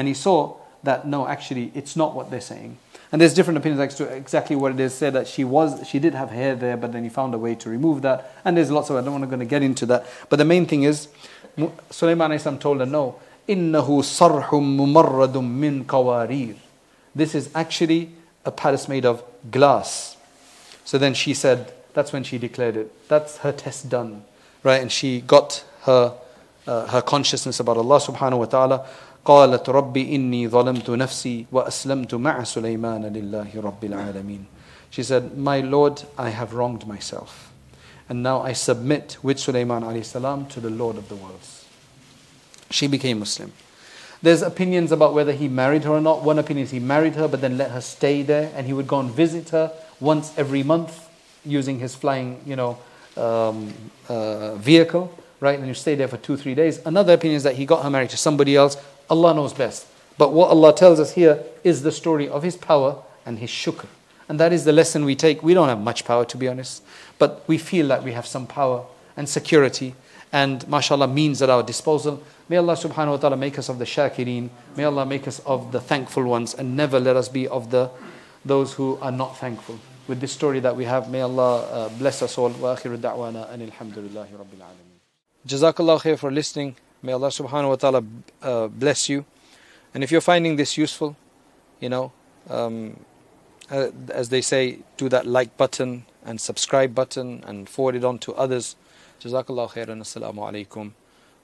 and 0.00 0.08
he 0.08 0.14
saw 0.14 0.56
that 0.82 1.06
no, 1.06 1.28
actually, 1.28 1.70
it's 1.74 1.94
not 1.94 2.14
what 2.14 2.30
they're 2.30 2.40
saying. 2.40 2.78
And 3.12 3.20
there's 3.20 3.34
different 3.34 3.58
opinions 3.58 3.80
as 3.82 3.94
to 3.96 4.04
exactly 4.04 4.56
what 4.56 4.72
it 4.72 4.80
is. 4.80 4.94
Said 4.94 5.12
that 5.12 5.28
she 5.28 5.44
was, 5.44 5.86
she 5.86 5.98
did 5.98 6.14
have 6.14 6.30
hair 6.30 6.56
there, 6.56 6.78
but 6.78 6.92
then 6.92 7.04
he 7.04 7.10
found 7.10 7.34
a 7.34 7.38
way 7.38 7.54
to 7.56 7.68
remove 7.68 8.00
that. 8.00 8.34
And 8.42 8.56
there's 8.56 8.70
lots 8.70 8.88
of. 8.88 8.96
I 8.96 9.02
don't 9.02 9.12
want 9.12 9.24
to 9.24 9.26
going 9.26 9.40
to 9.40 9.44
get 9.44 9.62
into 9.62 9.84
that. 9.84 10.06
But 10.30 10.36
the 10.36 10.46
main 10.46 10.64
thing 10.64 10.84
is, 10.84 11.08
Sulaiman 11.90 12.32
Islam 12.32 12.58
told 12.58 12.80
her, 12.80 12.86
no, 12.86 13.20
innahu 13.46 14.00
sarhum 14.00 14.78
mumarradum 14.78 15.46
min 15.50 15.84
qawarir. 15.84 16.56
This 17.14 17.34
is 17.34 17.50
actually 17.54 18.12
a 18.46 18.50
palace 18.50 18.88
made 18.88 19.04
of 19.04 19.22
glass. 19.50 20.16
So 20.86 20.96
then 20.96 21.12
she 21.12 21.34
said, 21.34 21.74
that's 21.92 22.10
when 22.10 22.24
she 22.24 22.38
declared 22.38 22.78
it. 22.78 23.06
That's 23.10 23.36
her 23.38 23.52
test 23.52 23.90
done, 23.90 24.24
right? 24.62 24.80
And 24.80 24.90
she 24.90 25.20
got 25.20 25.62
her 25.82 26.14
uh, 26.66 26.86
her 26.86 27.02
consciousness 27.02 27.58
about 27.60 27.76
Allah 27.76 27.98
subhanahu 27.98 28.38
wa 28.38 28.44
ta'ala. 28.44 28.86
قالت 29.25 29.69
ربي 29.69 30.15
إني 30.15 30.47
ظلمت 30.47 30.89
نفسي 30.89 31.45
وأسلمت 31.51 32.13
مع 32.15 32.43
سليمان 32.43 33.05
لله 33.05 33.49
رب 33.55 33.83
العالمين. 33.83 34.45
She 34.89 35.03
said, 35.03 35.37
My 35.37 35.59
Lord, 35.59 36.03
I 36.17 36.29
have 36.29 36.53
wronged 36.53 36.87
myself. 36.87 37.51
And 38.07 38.21
now 38.21 38.41
I 38.41 38.53
submit 38.53 39.17
with 39.23 39.39
Sulaiman 39.39 39.83
alayhi 39.83 40.05
salam 40.05 40.45
to 40.47 40.59
the 40.59 40.69
Lord 40.69 40.97
of 40.97 41.09
the 41.09 41.15
worlds. 41.15 41.65
She 42.69 42.87
became 42.87 43.19
Muslim. 43.19 43.51
There's 44.21 44.41
opinions 44.41 44.91
about 44.91 45.13
whether 45.13 45.33
he 45.33 45.47
married 45.47 45.83
her 45.83 45.91
or 45.91 46.01
not. 46.01 46.23
One 46.23 46.39
opinion 46.39 46.65
is 46.65 46.71
he 46.71 46.79
married 46.79 47.15
her 47.15 47.27
but 47.27 47.41
then 47.41 47.57
let 47.57 47.71
her 47.71 47.81
stay 47.81 48.21
there 48.21 48.51
and 48.55 48.67
he 48.67 48.73
would 48.73 48.87
go 48.87 48.99
and 48.99 49.11
visit 49.11 49.49
her 49.49 49.71
once 49.99 50.33
every 50.37 50.63
month 50.63 51.09
using 51.43 51.79
his 51.79 51.95
flying, 51.95 52.41
you 52.45 52.55
know, 52.55 52.77
um, 53.17 53.73
uh, 54.09 54.55
vehicle, 54.55 55.17
right? 55.40 55.58
And 55.58 55.66
you 55.66 55.74
stay 55.74 55.94
there 55.94 56.08
for 56.08 56.16
two, 56.18 56.36
three 56.36 56.54
days. 56.54 56.80
Another 56.84 57.14
opinion 57.14 57.36
is 57.36 57.42
that 57.42 57.56
he 57.56 57.66
got 57.66 57.82
her 57.82 57.90
married 57.90 58.10
to 58.10 58.16
somebody 58.16 58.56
else. 58.56 58.76
Allah 59.08 59.34
knows 59.34 59.52
best. 59.52 59.86
But 60.20 60.32
what 60.34 60.50
Allah 60.50 60.74
tells 60.74 61.00
us 61.00 61.12
here 61.12 61.42
is 61.64 61.82
the 61.82 61.90
story 61.90 62.28
of 62.28 62.42
His 62.42 62.54
power 62.54 63.02
and 63.24 63.38
His 63.38 63.48
shukr. 63.48 63.86
And 64.28 64.38
that 64.38 64.52
is 64.52 64.64
the 64.66 64.72
lesson 64.72 65.06
we 65.06 65.16
take. 65.16 65.42
We 65.42 65.54
don't 65.54 65.68
have 65.68 65.80
much 65.80 66.04
power, 66.04 66.26
to 66.26 66.36
be 66.36 66.46
honest, 66.46 66.82
but 67.18 67.42
we 67.48 67.56
feel 67.56 67.88
that 67.88 68.04
we 68.04 68.12
have 68.12 68.26
some 68.26 68.46
power 68.46 68.84
and 69.16 69.26
security 69.26 69.94
and, 70.30 70.68
mashallah, 70.68 71.08
means 71.08 71.40
at 71.42 71.50
our 71.50 71.62
disposal. 71.62 72.22
May 72.48 72.58
Allah 72.58 72.74
subhanahu 72.74 73.12
wa 73.12 73.16
ta'ala 73.16 73.36
make 73.36 73.58
us 73.58 73.68
of 73.68 73.78
the 73.78 73.84
shakireen. 73.84 74.50
May 74.76 74.84
Allah 74.84 75.06
make 75.06 75.26
us 75.26 75.40
of 75.40 75.72
the 75.72 75.80
thankful 75.80 76.24
ones 76.24 76.54
and 76.54 76.76
never 76.76 77.00
let 77.00 77.16
us 77.16 77.28
be 77.28 77.48
of 77.48 77.70
the 77.70 77.90
those 78.44 78.74
who 78.74 78.98
are 79.02 79.12
not 79.12 79.38
thankful 79.38 79.78
with 80.06 80.20
this 80.20 80.32
story 80.32 80.60
that 80.60 80.76
we 80.76 80.84
have. 80.84 81.10
May 81.10 81.22
Allah 81.22 81.62
uh, 81.62 81.88
bless 81.98 82.22
us 82.22 82.38
all. 82.38 82.50
Wa 82.50 82.76
akhiru 82.76 82.98
da'wana 82.98 83.50
and 83.52 83.70
alhamdulillahi 83.70 84.32
rabbil 84.36 84.60
alameen. 84.60 84.89
Jazakallah 85.46 86.00
khair 86.00 86.18
for 86.18 86.30
listening. 86.30 86.76
May 87.02 87.12
Allah 87.12 87.28
subhanahu 87.28 87.70
wa 87.70 87.76
ta'ala 87.76 88.04
uh, 88.42 88.68
bless 88.68 89.08
you. 89.08 89.24
And 89.94 90.04
if 90.04 90.12
you're 90.12 90.20
finding 90.20 90.56
this 90.56 90.76
useful, 90.76 91.16
you 91.80 91.88
know, 91.88 92.12
um, 92.48 93.00
uh, 93.70 93.88
as 94.12 94.28
they 94.28 94.42
say, 94.42 94.80
do 94.98 95.08
that 95.08 95.26
like 95.26 95.56
button 95.56 96.04
and 96.24 96.40
subscribe 96.40 96.94
button 96.94 97.42
and 97.46 97.68
forward 97.68 97.94
it 97.94 98.04
on 98.04 98.18
to 98.18 98.34
others. 98.34 98.76
Jazakallah 99.20 99.70
khairan. 99.70 100.00
Assalamu 100.02 100.44
alaikum 100.44 100.92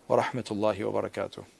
wa 0.08 0.22
rahmatullahi 0.22 0.92
wa 0.92 1.00
barakatuh. 1.00 1.55